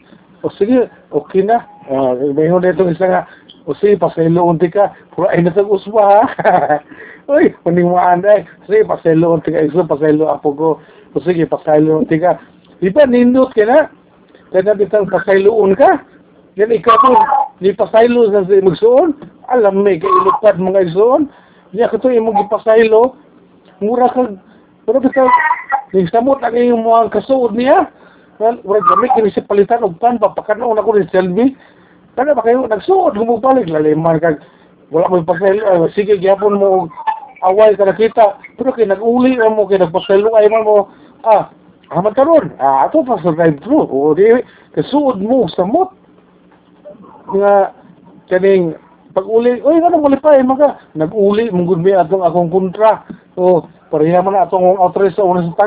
O 0.42 0.50
sige, 0.50 0.90
okay 1.14 1.46
na. 1.46 1.62
Uh, 1.86 2.34
may 2.34 2.50
na 2.50 2.74
itong 2.74 2.90
isa 2.90 3.06
nga, 3.06 3.22
o 3.66 3.74
sige, 3.78 3.96
pasaylo 3.96 4.42
unti 4.48 4.70
ka, 4.70 4.90
pura 5.14 5.30
ay 5.30 5.42
natag 5.46 5.70
usba 5.70 6.02
ha. 6.02 6.22
Uy, 7.32 7.54
maniwaan 7.62 8.26
ay. 8.26 8.42
Sige, 8.66 8.82
pasaylo 8.82 9.38
unti 9.38 9.54
ka, 9.54 9.62
iso, 9.62 9.86
pasaylo 9.86 10.26
apo 10.26 10.48
ko. 10.54 10.68
O 11.14 11.18
sige, 11.22 11.46
pasaylo 11.46 12.02
unti 12.02 12.18
ka. 12.18 12.42
Di 12.82 12.90
ba, 12.90 13.06
nindot 13.06 13.54
ka 13.54 13.62
na? 13.62 13.86
Kaya 14.50 14.66
na 14.66 14.74
bitang 14.74 15.06
pasayloon 15.06 15.78
ka. 15.78 16.02
Yan 16.58 16.74
ikaw 16.74 16.98
po, 16.98 17.16
ni 17.62 17.72
pasaylo 17.72 18.28
sa 18.28 18.44
si 18.44 18.58
magsuon. 18.58 19.14
Alam 19.48 19.86
may 19.86 20.02
kailupad 20.02 20.58
mga 20.58 20.92
isuon. 20.92 21.30
Yan 21.72 21.88
ka 21.88 22.02
to, 22.02 22.10
imong 22.10 22.42
ipasaylo. 22.50 23.14
Mura 23.78 24.10
kag, 24.10 24.36
pero 24.84 24.98
bitang, 24.98 25.30
ni 25.94 26.04
samot 26.10 26.42
ang 26.42 26.58
iyong 26.58 26.82
mga 26.82 27.14
kasuod 27.14 27.54
niya. 27.54 27.86
Mura 28.42 28.82
gamit, 28.82 29.14
kini 29.14 29.30
si 29.30 29.40
palitan 29.46 29.86
og 29.86 29.96
pan, 30.02 30.18
papakanoon 30.18 30.76
ako 30.76 30.98
ni 30.98 31.06
Selby. 31.14 31.46
Kana 32.12 32.36
ba 32.36 32.44
kayo 32.44 32.68
nagsuod 32.68 33.16
gumubalik 33.16 33.72
laliman 33.72 34.20
kag 34.20 34.44
wala 34.92 35.08
mo 35.08 35.24
pasaylo 35.24 35.64
ay 35.64 35.88
sige 35.96 36.20
gyapon 36.20 36.60
mo 36.60 36.92
away 37.48 37.72
ka 37.72 37.88
nakita. 37.88 38.36
Pero 38.60 38.76
kay 38.76 38.84
nag-uli 38.84 39.40
na 39.40 39.48
mo 39.48 39.64
kay 39.64 39.80
nagpasaylo 39.80 40.36
ay 40.36 40.52
man 40.52 40.68
mo 40.68 40.92
ah 41.24 41.48
aman 41.92 42.12
karon 42.12 42.52
ah 42.60 42.84
ato 42.84 43.00
pa 43.00 43.16
sa 43.24 43.32
drive 43.32 43.56
through. 43.64 43.88
O 43.88 44.12
di 44.12 44.28
kasuod 44.76 45.24
mo 45.24 45.48
sa 45.48 45.64
mot. 45.64 45.96
Nga 47.32 47.72
kaning 48.28 48.76
pag-uli 49.16 49.64
oy 49.64 49.80
ano 49.80 49.96
mo 49.96 50.12
lipay 50.12 50.44
maka 50.44 50.76
nag-uli 50.92 51.48
mong 51.48 51.64
gudmi 51.64 51.96
atong 51.96 52.24
akong 52.28 52.52
kontra. 52.52 53.08
O 53.40 53.64
pareha 53.88 54.20
man 54.20 54.36
atong 54.36 54.76
authorize 54.76 55.16
sa 55.16 55.24
una 55.24 55.48
sa 55.48 55.64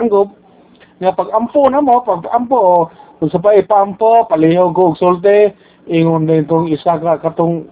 nga 0.95 1.11
pag 1.11 1.27
ampo 1.35 1.67
na 1.67 1.83
mo 1.83 1.99
pag 2.07 2.23
ampo 2.31 2.87
kung 3.19 3.31
sa 3.31 3.39
pa 3.39 3.51
ipampo 3.55 4.27
palihaw 4.31 4.71
ko 4.71 4.95
og 4.95 4.99
solte 4.99 5.51
ingon 5.85 6.25
na 6.25 6.41
itong 6.41 6.69
isa 6.73 6.97
ka 6.97 7.21
katong 7.21 7.69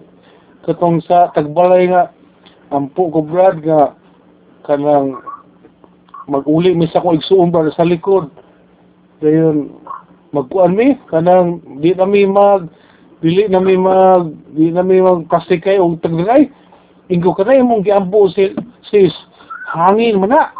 katong 0.62 1.02
sa 1.02 1.34
tagbalay 1.34 1.90
nga 1.90 2.14
ampo 2.70 3.10
ko 3.10 3.20
brad 3.26 3.58
nga 3.60 3.98
kanang 4.64 5.18
maguli 6.30 6.72
mi 6.72 6.88
sa 6.88 7.02
ko 7.02 7.12
igsuon 7.12 7.52
ba 7.52 7.66
sa 7.74 7.84
likod. 7.84 8.30
Dayon 9.20 9.76
magkuan 10.32 10.78
mi 10.78 10.96
kanang 11.10 11.60
di 11.82 11.92
na 11.94 12.06
mi 12.06 12.24
mag 12.24 12.70
dili 13.20 13.50
na 13.50 13.60
mi 13.60 13.76
mag 13.76 14.30
di 14.56 14.70
na 14.70 14.82
mi 14.86 15.02
mag 15.02 15.26
pastikay 15.28 15.76
og 15.76 16.00
tagdagay. 16.00 16.48
Ingko 17.12 17.36
ka 17.36 17.44
na 17.44 17.60
imong 17.60 17.84
giampo 17.84 18.30
si 18.32 18.54
sis 18.88 19.12
hangin 19.74 20.22
man 20.22 20.32
na. 20.32 20.54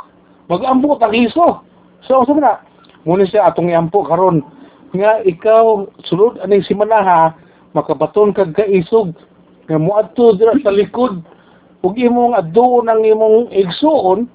Magampo 0.51 1.01
tagliso 1.01 1.65
so 2.05 2.21
sa 2.27 2.35
na 2.37 2.61
muna 3.09 3.25
siya 3.25 3.49
atong 3.49 3.73
iampo 3.73 4.05
karon. 4.05 4.45
Nga 4.93 5.25
ikaw 5.27 5.89
sulod 6.05 6.39
aning 6.45 6.67
simana 6.67 7.01
ha 7.01 7.21
makabaton 7.75 8.31
kag 8.31 8.55
kaisog 8.55 9.13
nga 9.69 9.77
moadto 9.77 10.39
dira 10.39 10.55
sa 10.63 10.71
likod 10.71 11.21
ug 11.85 11.95
imong 11.99 12.39
adtuon 12.39 12.89
ang 12.89 13.03
imong 13.05 13.53
igsuon 13.53 14.31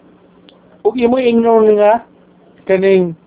ug 0.85 0.93
imo 0.99 1.17
ingnon 1.17 1.79
nga 1.79 2.05
kaning 2.69 3.17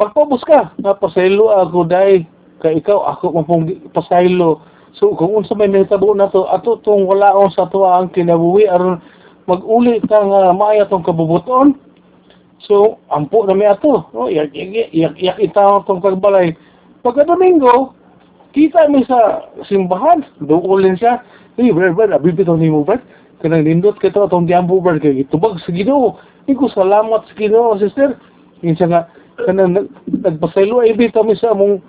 magpabus 0.00 0.40
ka 0.48 0.72
nga 0.80 0.96
pasaylo 0.96 1.52
ako 1.52 1.84
dai 1.84 2.24
kay 2.64 2.80
ikaw 2.80 3.12
ako 3.12 3.24
mo 3.36 3.42
pong 3.44 3.64
pasaylo 3.92 4.64
So 4.98 5.14
kung 5.14 5.38
unsa 5.38 5.54
may 5.54 5.70
nahitabo 5.70 6.10
na 6.18 6.32
to, 6.32 6.50
ato 6.50 6.82
tong 6.82 7.06
walaon 7.06 7.52
sa 7.54 7.70
tuwa 7.70 8.02
ang 8.02 8.10
kinabuhi 8.10 8.66
aron 8.66 8.98
mag-uli 9.46 10.02
ta 10.10 10.18
nga 10.18 10.50
maaya 10.50 10.88
tong 10.90 11.06
kabubuton. 11.06 11.78
So 12.66 12.98
ampo 13.06 13.46
na 13.46 13.54
may 13.54 13.70
ato, 13.70 14.10
no? 14.10 14.26
Iyak 14.26 14.50
iyak 14.50 14.90
iyak, 14.90 15.14
iyak 15.14 15.38
itaw 15.38 15.86
tong 15.86 16.02
kagbalay. 16.02 16.58
Pagka 17.06 17.22
Domingo, 17.22 17.94
kita 18.52 18.90
mi 18.90 19.04
sa 19.06 19.50
simbahan, 19.66 20.26
duulin 20.42 20.98
siya. 20.98 21.22
Hey, 21.58 21.74
brad, 21.74 21.94
brad, 21.94 22.14
abibitaw 22.14 22.56
ni 22.56 22.70
mo, 22.70 22.86
brad. 22.86 23.02
Kanang 23.40 23.64
nindot 23.64 23.96
ka 23.98 24.12
to, 24.12 24.26
atong 24.26 24.46
diambo, 24.46 24.80
brad, 24.82 25.00
kay 25.00 25.24
tubag 25.28 25.58
sa 25.62 25.70
ginoo. 25.72 26.18
Iku 26.50 26.68
salamat 26.72 27.26
sa 27.30 27.34
ginoo, 27.36 27.78
sister. 27.78 28.16
Siya 28.60 28.86
nga, 28.88 29.02
kanang 29.46 29.76
nag- 29.76 29.92
nagpasaylo, 30.08 30.84
ay 30.84 30.94
bitaw 30.96 31.24
mi 31.24 31.38
sa 31.38 31.54
among 31.54 31.80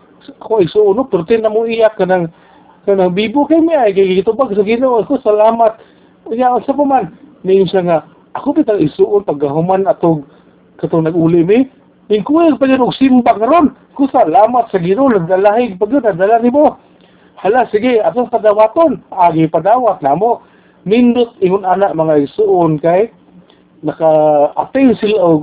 ako 0.41 0.62
isuuno, 0.62 1.10
pero 1.10 1.26
na 1.26 1.50
mo 1.50 1.65
iyak 1.65 1.97
kanang 1.97 2.30
kanang 2.86 3.13
bibo 3.13 3.45
kay 3.50 3.62
mi 3.62 3.74
ay 3.74 3.93
kay 3.93 4.21
gitubag 4.21 4.54
sa 4.54 4.62
Ginoo 4.62 5.02
ako 5.02 5.21
salamat. 5.26 5.82
Unya 6.30 6.54
sa 6.62 6.78
pa 6.78 6.84
man 6.86 7.17
niyo 7.41 7.65
siya 7.65 7.82
nga 7.82 7.97
ako 8.38 8.62
bitaw 8.62 8.78
isuon 8.78 9.26
paggahuman 9.26 9.89
atog 9.89 10.26
katong 10.78 11.10
nag-uli 11.10 11.41
mi. 11.41 11.60
Ning 12.12 12.28
kuwel 12.28 12.60
pa 12.60 12.67
yun 12.67 12.84
og 12.84 12.91
simba 13.00 13.39
karon. 13.39 13.71
Ko 13.95 14.12
salamat 14.12 14.67
sa 14.67 14.84
Ginoo 14.84 15.08
nagdalahig 15.08 15.80
pag 15.80 15.95
yun 15.95 16.04
nadala 16.04 16.43
nimo. 16.43 16.76
Hala 17.39 17.71
sige 17.71 18.04
atong 18.04 18.28
padawaton. 18.28 19.00
Agi 19.15 19.47
padawat 19.47 20.04
namo. 20.04 20.43
Nindot 20.84 21.39
ingon 21.39 21.63
ana 21.63 21.95
mga 21.95 22.28
isuon 22.28 22.84
kay 22.84 23.15
naka-attain 23.88 24.91
sila 25.00 25.17
og 25.24 25.41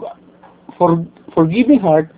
for 0.77 1.01
forgiving 1.33 1.81
heart 1.81 2.13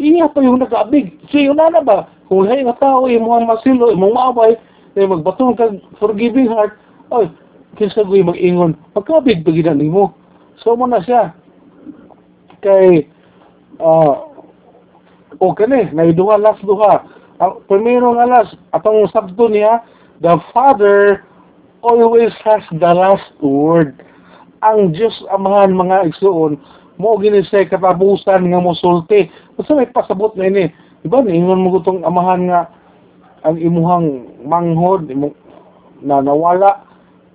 iya 0.00 0.26
pa 0.32 0.40
yung 0.40 0.58
nag-abig. 0.58 1.12
Siya 1.28 1.52
yun 1.52 1.60
na 1.60 1.84
ba? 1.84 2.08
Kung 2.26 2.48
lahi 2.48 2.64
nga 2.64 2.80
tao, 2.80 3.06
imong 3.06 3.44
masilo, 3.44 3.92
imong 3.92 4.16
maabay, 4.16 4.56
eh, 4.96 5.04
magbatong 5.04 5.54
kag 5.54 5.76
forgiving 6.00 6.48
heart, 6.48 6.74
ay, 7.12 7.28
kinsa 7.76 8.06
ko'y 8.06 8.24
mag-ingon, 8.24 8.74
magkabig 8.96 9.44
pa 9.44 9.52
ginan 9.52 9.82
mo. 9.92 10.16
So 10.64 10.74
mo 10.74 10.88
na 10.88 11.04
siya. 11.04 11.36
Kay, 12.64 13.06
ah, 13.78 14.26
o 15.38 15.54
kani, 15.54 15.94
na 15.94 16.10
duha, 16.10 16.40
last 16.40 16.64
duha. 16.66 17.06
Ang 17.40 17.64
primero 17.70 18.12
nga 18.18 18.28
last, 18.28 18.58
atong 18.76 19.08
sabdo 19.14 19.48
niya, 19.48 19.80
the 20.20 20.36
Father 20.52 21.24
always 21.80 22.32
has 22.44 22.60
the 22.74 22.92
last 22.92 23.32
word. 23.40 23.96
Ang 24.60 24.92
Diyos 24.92 25.16
amahan 25.32 25.72
mga 25.72 26.12
igsuon, 26.12 26.60
mo 27.00 27.16
gini 27.16 27.40
say 27.48 27.64
katapusan 27.64 28.52
nga 28.52 28.60
mo 28.60 28.76
sulti. 28.76 29.32
Basta 29.56 29.72
may 29.72 29.88
pasabot 29.88 30.36
na 30.36 30.52
ini. 30.52 30.68
Diba, 31.00 31.24
niingon 31.24 31.64
mo 31.64 31.80
gutong 31.80 32.04
amahan 32.04 32.44
nga 32.44 32.68
ang 33.40 33.56
imuhang 33.56 34.28
manghod, 34.44 35.08
imo, 35.08 35.32
na 36.04 36.20
nawala, 36.20 36.84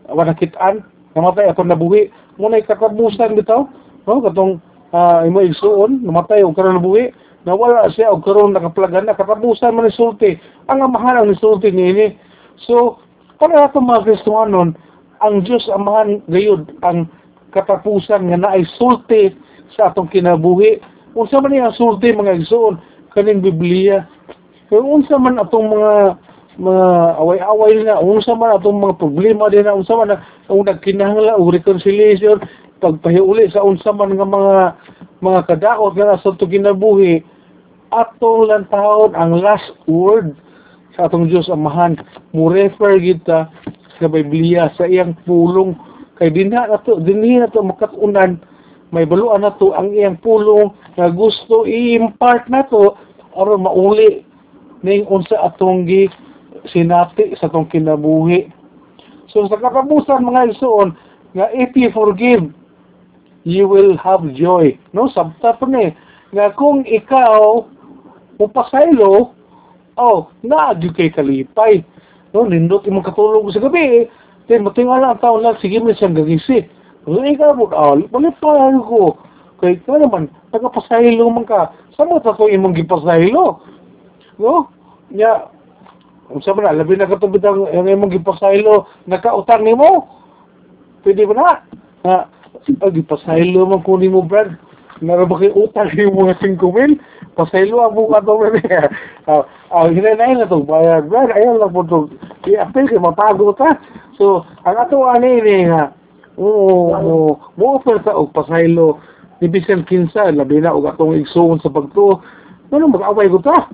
wala 0.05 0.37
kitaan, 0.37 0.85
namatay 1.17 1.49
atong 1.49 1.73
nabuhi. 1.73 2.13
Muna 2.37 2.61
katapusan 2.61 3.33
bitaw, 3.33 3.65
no? 4.05 4.21
Katong 4.21 4.61
ah, 4.95 5.27
imo 5.27 5.43
igsuon, 5.43 6.08
namatay 6.08 6.47
o 6.47 6.55
karon 6.55 6.79
nabuhi. 6.79 7.12
Nawala 7.43 7.91
siya 7.91 8.15
o 8.15 8.23
karon 8.23 8.55
nakaplagan 8.55 9.05
na 9.05 9.19
katapusan 9.19 9.75
man 9.75 9.91
sulti. 9.91 10.39
Ang 10.71 10.88
amahan 10.88 11.21
ang 11.21 11.27
nisulti 11.29 11.69
niini. 11.69 12.15
So, 12.63 12.97
para 13.38 13.67
ato 13.67 13.84
mga 13.84 14.08
Kristohanon, 14.08 14.73
ang 15.19 15.36
Diyos 15.43 15.67
amahan 15.67 16.23
gayud 16.31 16.71
ang 16.88 17.12
katapusan 17.51 18.31
nga 18.31 18.39
naay 18.39 18.63
sulti 18.79 19.36
sa 19.75 19.91
atong 19.91 20.08
kinabuhi. 20.10 20.79
Unsa 21.13 21.43
man 21.43 21.53
ang 21.55 21.75
sulti 21.75 22.15
mga 22.15 22.41
igsoon 22.43 22.79
kaning 23.15 23.43
Biblia. 23.43 24.08
Kung 24.67 24.84
unsa 24.84 25.15
man 25.15 25.39
atong 25.39 25.71
mga 25.71 26.19
mga 26.55 26.88
away-away 27.19 27.84
na, 27.84 27.99
unsa 27.99 28.31
man 28.36 28.55
atong 28.55 28.79
mga 28.79 28.95
problema 28.99 29.51
din 29.51 29.67
na, 29.67 29.75
unsa 29.75 29.95
man 29.95 30.15
ang 30.15 30.62
nagkinahanglan 30.63 31.36
o 31.36 31.51
reconciliation, 31.51 32.39
pagpahiuli 32.79 33.51
sa 33.51 33.63
unsa 33.63 33.91
man 33.95 34.15
nga 34.15 34.27
mga 34.27 34.57
mga 35.23 35.41
kadaot 35.47 35.93
nga 35.95 36.19
sa 36.19 36.35
atong 36.35 36.51
kinabuhi, 36.51 37.23
atong 37.95 38.51
lantahon 38.51 39.15
ang 39.15 39.39
last 39.39 39.71
word 39.88 40.35
sa 40.95 41.07
atong 41.07 41.31
Diyos 41.31 41.47
Amahan. 41.47 41.95
Mo 42.35 42.51
refer 42.51 42.99
kita 42.99 43.47
sa 43.95 44.07
Biblia 44.11 44.71
sa 44.75 44.88
iyang 44.88 45.15
pulong 45.23 45.75
kay 46.19 46.31
dinha 46.31 46.67
na 46.67 46.79
to 46.83 46.99
dinhi 47.03 47.39
na 47.39 47.51
to 47.51 47.63
makatunan 47.63 48.39
may 48.95 49.03
baluan 49.03 49.43
na 49.43 49.51
to 49.59 49.75
ang 49.75 49.91
iyang 49.91 50.19
pulong 50.23 50.71
nga 50.95 51.11
gusto 51.11 51.67
i-impart 51.67 52.47
na 52.47 52.63
to 52.67 52.95
aron 53.35 53.67
mauli 53.67 54.23
ning 54.83 55.03
unsa 55.11 55.35
atong 55.43 55.83
gi 55.83 56.07
sinati 56.71 57.35
sa 57.35 57.51
atong 57.51 57.67
kinabuhi. 57.67 58.47
So 59.31 59.47
sa 59.51 59.59
katapusan 59.59 60.23
mga 60.23 60.55
isuon 60.55 60.95
nga 61.35 61.51
if 61.51 61.75
you 61.75 61.91
forgive 61.91 62.47
you 63.45 63.69
will 63.69 63.93
have 64.01 64.25
joy. 64.34 64.73
No, 64.91 65.08
sabta 65.13 65.55
pa 65.55 65.65
ni 65.69 65.93
nga 66.34 66.51
kung 66.58 66.84
ikaw 66.84 67.63
mupasaylo 68.41 69.31
oh, 69.95 70.27
naagyo 70.43 70.91
kay 70.91 71.13
kalipay. 71.13 71.86
No, 72.36 72.43
nindot 72.43 72.84
imong 72.84 73.08
katulog 73.08 73.47
sa 73.55 73.63
gabi, 73.63 74.12
then 74.51 74.67
matingala 74.67 75.15
ang 75.15 75.21
taon 75.23 75.39
lang, 75.39 75.55
sige 75.63 75.79
mo 75.79 75.95
siyang 75.95 76.17
gagisi. 76.17 76.67
So, 77.08 77.21
ikaw 77.21 77.55
mo, 77.55 77.71
ah, 77.71 77.95
malipay 77.95 78.75
ko. 78.84 79.15
Kay 79.63 79.79
ka 79.88 79.95
naman, 79.95 80.27
nagapasahilo 80.51 81.31
man 81.31 81.47
ka. 81.47 81.71
Saan 81.95 82.12
mo 82.12 82.19
tato 82.19 82.51
imong 82.51 82.75
gipasahilo? 82.75 83.63
No? 84.36 84.67
Nya, 85.15 85.47
kung 86.27 86.43
sa 86.43 86.51
na, 86.60 86.75
labi 86.75 86.99
na 86.99 87.08
katubid 87.08 87.45
ang 87.45 87.71
imong 87.71 88.19
gipasahilo, 88.19 88.84
nakautang 89.08 89.63
ni 89.63 89.71
mo. 89.71 90.03
Pwede 91.08 91.23
ba 91.23 91.34
na? 91.38 91.49
Nga, 92.03 92.17
ah, 92.81 92.91
gipasahilo 92.91 93.65
man 93.65 93.83
kunin 93.83 94.13
mo, 94.13 94.21
Brad. 94.21 94.55
Meron 95.03 95.27
ba 95.27 95.35
kayo 95.39 95.53
utang 95.59 95.91
yung 95.95 96.15
mga 96.15 96.39
5 96.39 96.55
mil? 96.71 96.95
Pasaylo 97.35 97.83
ako 97.83 98.15
ka 98.15 98.19
to, 98.23 98.33
Brad. 98.39 98.55
Ah, 99.25 99.41
ah, 99.73 99.89
hinanay 99.89 100.37
na 100.37 100.45
to, 100.45 100.61
bayad, 100.61 101.09
Brad. 101.09 101.33
Ayaw 101.33 101.57
lang 101.57 101.73
po 101.73 101.81
to. 101.83 101.99
I-apel 102.45 102.85
kay 102.85 103.01
mapago 103.01 103.51
ta. 103.57 103.81
So, 104.21 104.45
ang 104.63 104.77
ato 104.77 105.01
ani 105.09 105.41
ni 105.41 105.65
nga, 105.65 105.91
oo, 106.37 106.93
mo, 107.57 107.65
offer 107.75 107.99
ta 108.05 108.13
og 108.13 108.31
pasaylo. 108.31 109.01
Ni 109.43 109.51
Bisan 109.51 109.83
Kinsa, 109.83 110.31
labi 110.31 110.63
na 110.63 110.71
og 110.71 110.87
atong 110.87 111.17
igsuon 111.17 111.59
sa 111.59 111.73
pagtuo. 111.73 112.23
Ano 112.71 112.87
mag-away 112.87 113.27
ko 113.27 113.41
ta? 113.41 113.67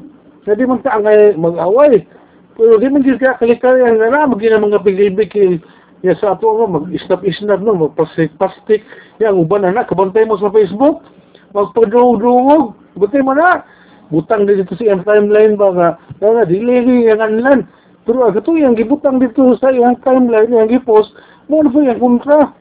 Hindi 0.47 0.65
man 0.65 0.81
ta 0.81 0.97
angay 0.97 1.37
mag-away. 1.37 2.01
Pero 2.57 2.81
di 2.81 2.89
man 2.89 3.05
gyud 3.05 3.21
ka 3.21 3.37
kalikayan 3.37 4.01
nga 4.01 4.09
na 4.09 4.29
magina 4.29 4.59
mga 4.59 4.83
pilibig 4.83 5.29
kay 5.29 5.61
ya 6.01 6.13
sa 6.17 6.33
ato 6.33 6.45
nga 6.49 6.67
mag-isnap-isnap 6.67 7.61
no, 7.61 7.77
magpastik-pastik. 7.77 8.81
Yang 9.21 9.45
uban 9.45 9.65
na 9.65 9.73
na, 9.73 9.87
kabantay 9.87 10.25
mo 10.25 10.37
sa 10.37 10.53
Facebook, 10.53 11.05
magpadrog-drog, 11.53 12.73
butay 12.97 13.21
mo 13.21 13.33
na. 13.37 13.65
Butang 14.11 14.43
din 14.43 14.59
dito 14.59 14.75
sa 14.75 14.99
timeline 15.07 15.55
ba 15.55 15.71
nga, 15.71 15.89
nga, 16.19 16.43
dili 16.43 17.07
yung 17.07 17.23
anlan. 17.23 17.63
Pero 18.03 18.27
ang 18.27 18.35
ito 18.35 18.51
yung 18.57 18.75
gibutang 18.75 19.21
dito 19.21 19.55
sa 19.61 19.71
iyang 19.71 19.95
timeline, 20.03 20.51
yung 20.51 20.67
gipost, 20.67 21.15
mo 21.47 21.63
na 21.63 21.71
po 21.71 21.79
yung 21.79 22.01
kontra. 22.01 22.51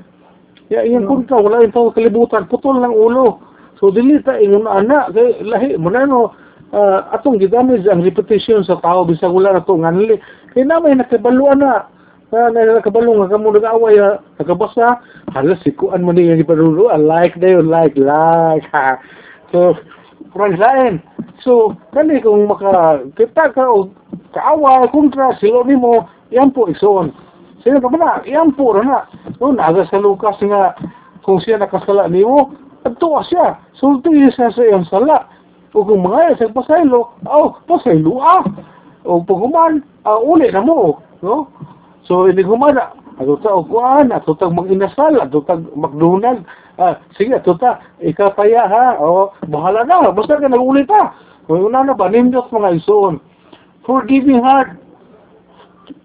Ya, 0.70 0.87
yung 0.87 1.11
kontra, 1.11 1.42
wala 1.42 1.66
yung 1.66 1.74
tao 1.74 1.90
kalibutan, 1.90 2.46
putol 2.46 2.79
ng 2.79 2.94
ulo. 2.94 3.42
So, 3.83 3.90
dili 3.90 4.20
ta 4.22 4.37
ingon 4.37 4.68
ana, 4.68 5.11
kay 5.11 5.42
lahi, 5.42 5.74
mo 5.81 5.90
na 5.90 6.07
no, 6.07 6.37
ah, 6.70 7.11
atong 7.16 7.40
gidamage 7.40 7.88
ang 7.88 8.05
repetition 8.05 8.62
sa 8.62 8.79
tao, 8.79 9.03
bisag 9.03 9.33
wala 9.33 9.59
na 9.59 9.64
to 9.64 9.74
nganli. 9.74 10.20
Kaya 10.55 10.68
namay 10.68 10.94
nakabaluan 10.94 11.64
na, 11.64 11.88
na 12.31 12.51
na 12.55 12.79
nakabalo 12.79 13.11
nga 13.19 13.35
kamo 13.35 13.51
nag-away 13.51 13.99
ha, 13.99 14.23
nakabasa, 14.38 15.03
hala 15.35 15.55
sikuan 15.66 16.07
mo 16.07 16.14
niya 16.14 16.38
iparulo, 16.38 16.87
I 16.90 16.99
like 16.99 17.35
yun, 17.43 17.66
like, 17.66 17.99
like, 17.99 18.66
ha. 18.71 19.03
So, 19.51 19.75
parang 20.31 20.55
lain. 20.55 20.95
So, 21.43 21.75
dali 21.90 22.23
kung 22.23 22.47
maka, 22.47 23.03
kita 23.19 23.51
ka 23.51 23.66
o 23.66 23.90
kaaway, 24.31 24.87
kontra, 24.95 25.35
silo 25.43 25.66
ni 25.66 25.75
mo, 25.75 26.07
yan 26.31 26.55
po 26.55 26.71
ison. 26.71 27.11
Sino 27.66 27.83
ka 27.83 27.90
na? 27.99 28.23
Yan 28.25 28.55
po 28.55 28.79
na. 28.79 29.11
No, 29.43 29.51
naga 29.51 29.83
sa 29.90 29.99
Lucas 29.99 30.38
nga, 30.38 30.79
kung 31.27 31.43
siya 31.43 31.59
nakasala 31.59 32.07
ni 32.07 32.23
mo, 32.23 32.55
adtuwa 32.87 33.27
siya. 33.27 33.59
Sulti 33.75 34.14
siya 34.31 34.55
sa 34.55 34.62
iyang 34.62 34.87
sala. 34.87 35.27
O 35.75 35.83
kung 35.83 36.03
mga 36.03 36.38
sa 36.38 36.51
pasaylo, 36.51 37.11
oh, 37.27 37.59
pasaylo 37.66 38.23
ah. 38.23 38.43
O 39.07 39.23
pagkuman, 39.23 39.83
ah, 40.07 40.19
uli 40.21 40.51
na 40.51 40.62
mo. 40.62 41.01
No? 41.21 41.51
So, 42.11 42.27
hindi 42.27 42.42
kumana. 42.42 42.90
Ato 43.23 43.38
ta 43.38 43.55
o 43.55 43.62
kuan, 43.62 44.11
ato 44.11 44.35
tag 44.35 44.51
mag-inasal, 44.51 45.23
ato 45.23 45.46
tag 45.46 45.62
McDonald. 45.79 46.42
Ah, 46.75 46.99
sige, 47.14 47.38
ato 47.38 47.55
ta, 47.55 47.79
ikapaya 48.03 48.66
ha. 48.66 48.99
O, 48.99 49.31
bahala 49.46 49.87
na, 49.87 50.11
basta 50.11 50.42
ka 50.42 50.51
nag-uli 50.51 50.83
pa. 50.90 51.14
Kung 51.46 51.70
una 51.70 51.87
na 51.87 51.94
ba, 51.94 52.11
nindot 52.11 52.51
mga 52.51 52.83
isuon. 52.83 53.23
Forgiving 53.87 54.42
heart. 54.42 54.75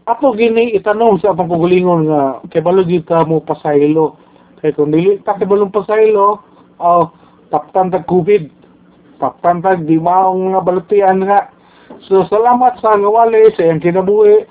Ato 0.06 0.38
gini 0.38 0.78
itanong 0.78 1.18
sa 1.26 1.34
akong 1.34 1.50
pagalingon 1.50 2.06
nga, 2.06 2.22
kay 2.54 2.62
balog 2.62 2.94
ka 3.02 3.26
mo 3.26 3.41
pasaylo. 3.41 4.22
Kay 4.62 4.78
kung 4.78 4.94
dili 4.94 5.18
ta 5.26 5.34
kay 5.34 5.50
balong 5.50 5.74
pasaylo, 5.74 6.38
oh, 6.78 7.06
taptan 7.50 7.89
tag 7.89 8.06
COVID. 8.06 8.46
Taptan 9.18 9.65
tag 9.65 9.89
di 9.89 9.98
maong 9.98 10.54
nga 10.54 10.62
balutian 10.62 11.26
nga. 11.26 11.50
So, 12.06 12.30
salamat 12.30 12.78
sa 12.78 12.94
ngawali 12.94 13.58
sa 13.58 13.65
iyang 13.65 13.82
kinabuhi 13.82 14.46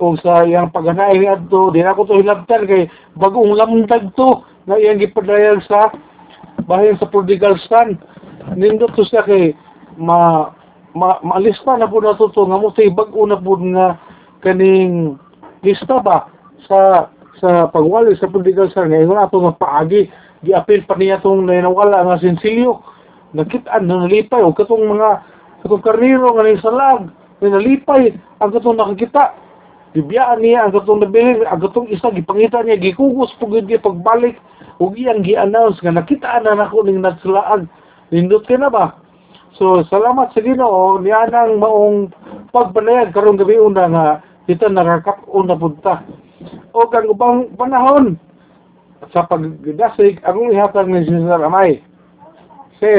o 0.00 0.16
sa 0.16 0.48
iyang 0.48 0.72
pagganaay 0.72 1.20
ni 1.20 1.28
adto 1.28 1.68
di 1.68 1.84
na 1.84 1.92
ko 1.92 2.08
to 2.08 2.16
hilabtan 2.16 2.64
kay 2.64 2.88
bagong 3.20 3.52
lamdag 3.52 4.08
to 4.16 4.40
nga 4.64 4.80
iyang 4.80 4.96
gipadayag 4.96 5.60
sa 5.68 5.92
bahin 6.64 6.96
sa 6.96 7.06
prodigal 7.06 7.60
son. 7.68 8.00
Nindot 8.56 8.96
to 8.96 9.04
siya 9.04 9.20
kay 9.28 9.52
ma 10.00 10.50
ma 10.96 11.20
maalista 11.20 11.76
na 11.76 11.84
po 11.84 12.00
na 12.00 12.16
to 12.16 12.32
to 12.32 12.48
nga 12.48 12.56
mo 12.56 12.72
tay 12.72 12.88
bag-o 12.88 13.28
na 13.28 13.36
po 13.36 13.60
nga 13.60 14.00
kaning 14.40 15.20
lista 15.60 16.00
ba 16.00 16.32
sa 16.64 17.12
sa 17.36 17.68
pagwali 17.68 18.16
sa 18.16 18.32
prodigal 18.32 18.72
son. 18.72 18.88
Ngayon 18.88 19.20
ato 19.20 19.36
nga 19.36 19.52
paagi 19.52 20.08
giapil 20.40 20.80
pa 20.88 20.96
niya 20.96 21.20
tong 21.20 21.44
nawala 21.44 22.08
nga 22.08 22.20
sinsilyo. 22.24 22.80
Nakitaan 23.36 23.84
na 23.84 24.08
nalipay 24.08 24.40
o 24.40 24.56
katong 24.56 24.96
mga 24.96 25.22
katong 25.60 25.84
karniro 25.84 26.32
nga 26.34 26.42
naisalag 26.48 27.12
na 27.44 27.46
nalipay 27.52 28.16
ang 28.40 28.50
katong 28.50 28.80
nakakita 28.80 29.36
bibiyaan 29.92 30.38
niya 30.42 30.66
ang 30.66 30.72
katong 30.74 31.02
nabili 31.02 31.42
ang 31.46 31.60
katong 31.62 31.90
isa 31.90 32.10
gipangita 32.14 32.62
niya 32.62 32.78
gikugos 32.78 33.34
pug 33.38 33.54
di 33.64 33.78
pagbalik. 33.78 34.38
Ug 34.80 34.96
iyang 34.96 35.20
gi-announce 35.20 35.84
nga 35.84 35.92
nakitaan 35.92 36.48
na 36.48 36.56
nako 36.56 36.88
ning 36.88 37.04
nagsulaag 37.04 37.68
nindot 38.08 38.48
ka 38.48 38.56
na 38.56 38.72
ba? 38.72 38.96
So 39.60 39.84
salamat 39.92 40.32
sa 40.32 40.40
Ginoo 40.40 40.98
niya 41.04 41.28
nang 41.28 41.60
maong 41.60 42.08
pagpanayag 42.48 43.12
karong 43.12 43.36
gabi 43.36 43.60
una 43.60 43.84
nga 43.92 44.06
kita 44.48 44.72
nakakap-on 44.72 45.46
na 45.46 45.54
punta. 45.54 46.00
O 46.72 46.88
kang 46.88 47.06
ubang 47.12 47.52
panahon 47.60 48.16
sa 49.12 49.28
pagdasig 49.28 50.18
akong 50.24 50.52
ihatag 50.52 50.88
ni 50.88 51.04
Cesar 51.04 51.44
Amay. 51.44 51.84
Sis 52.80 52.98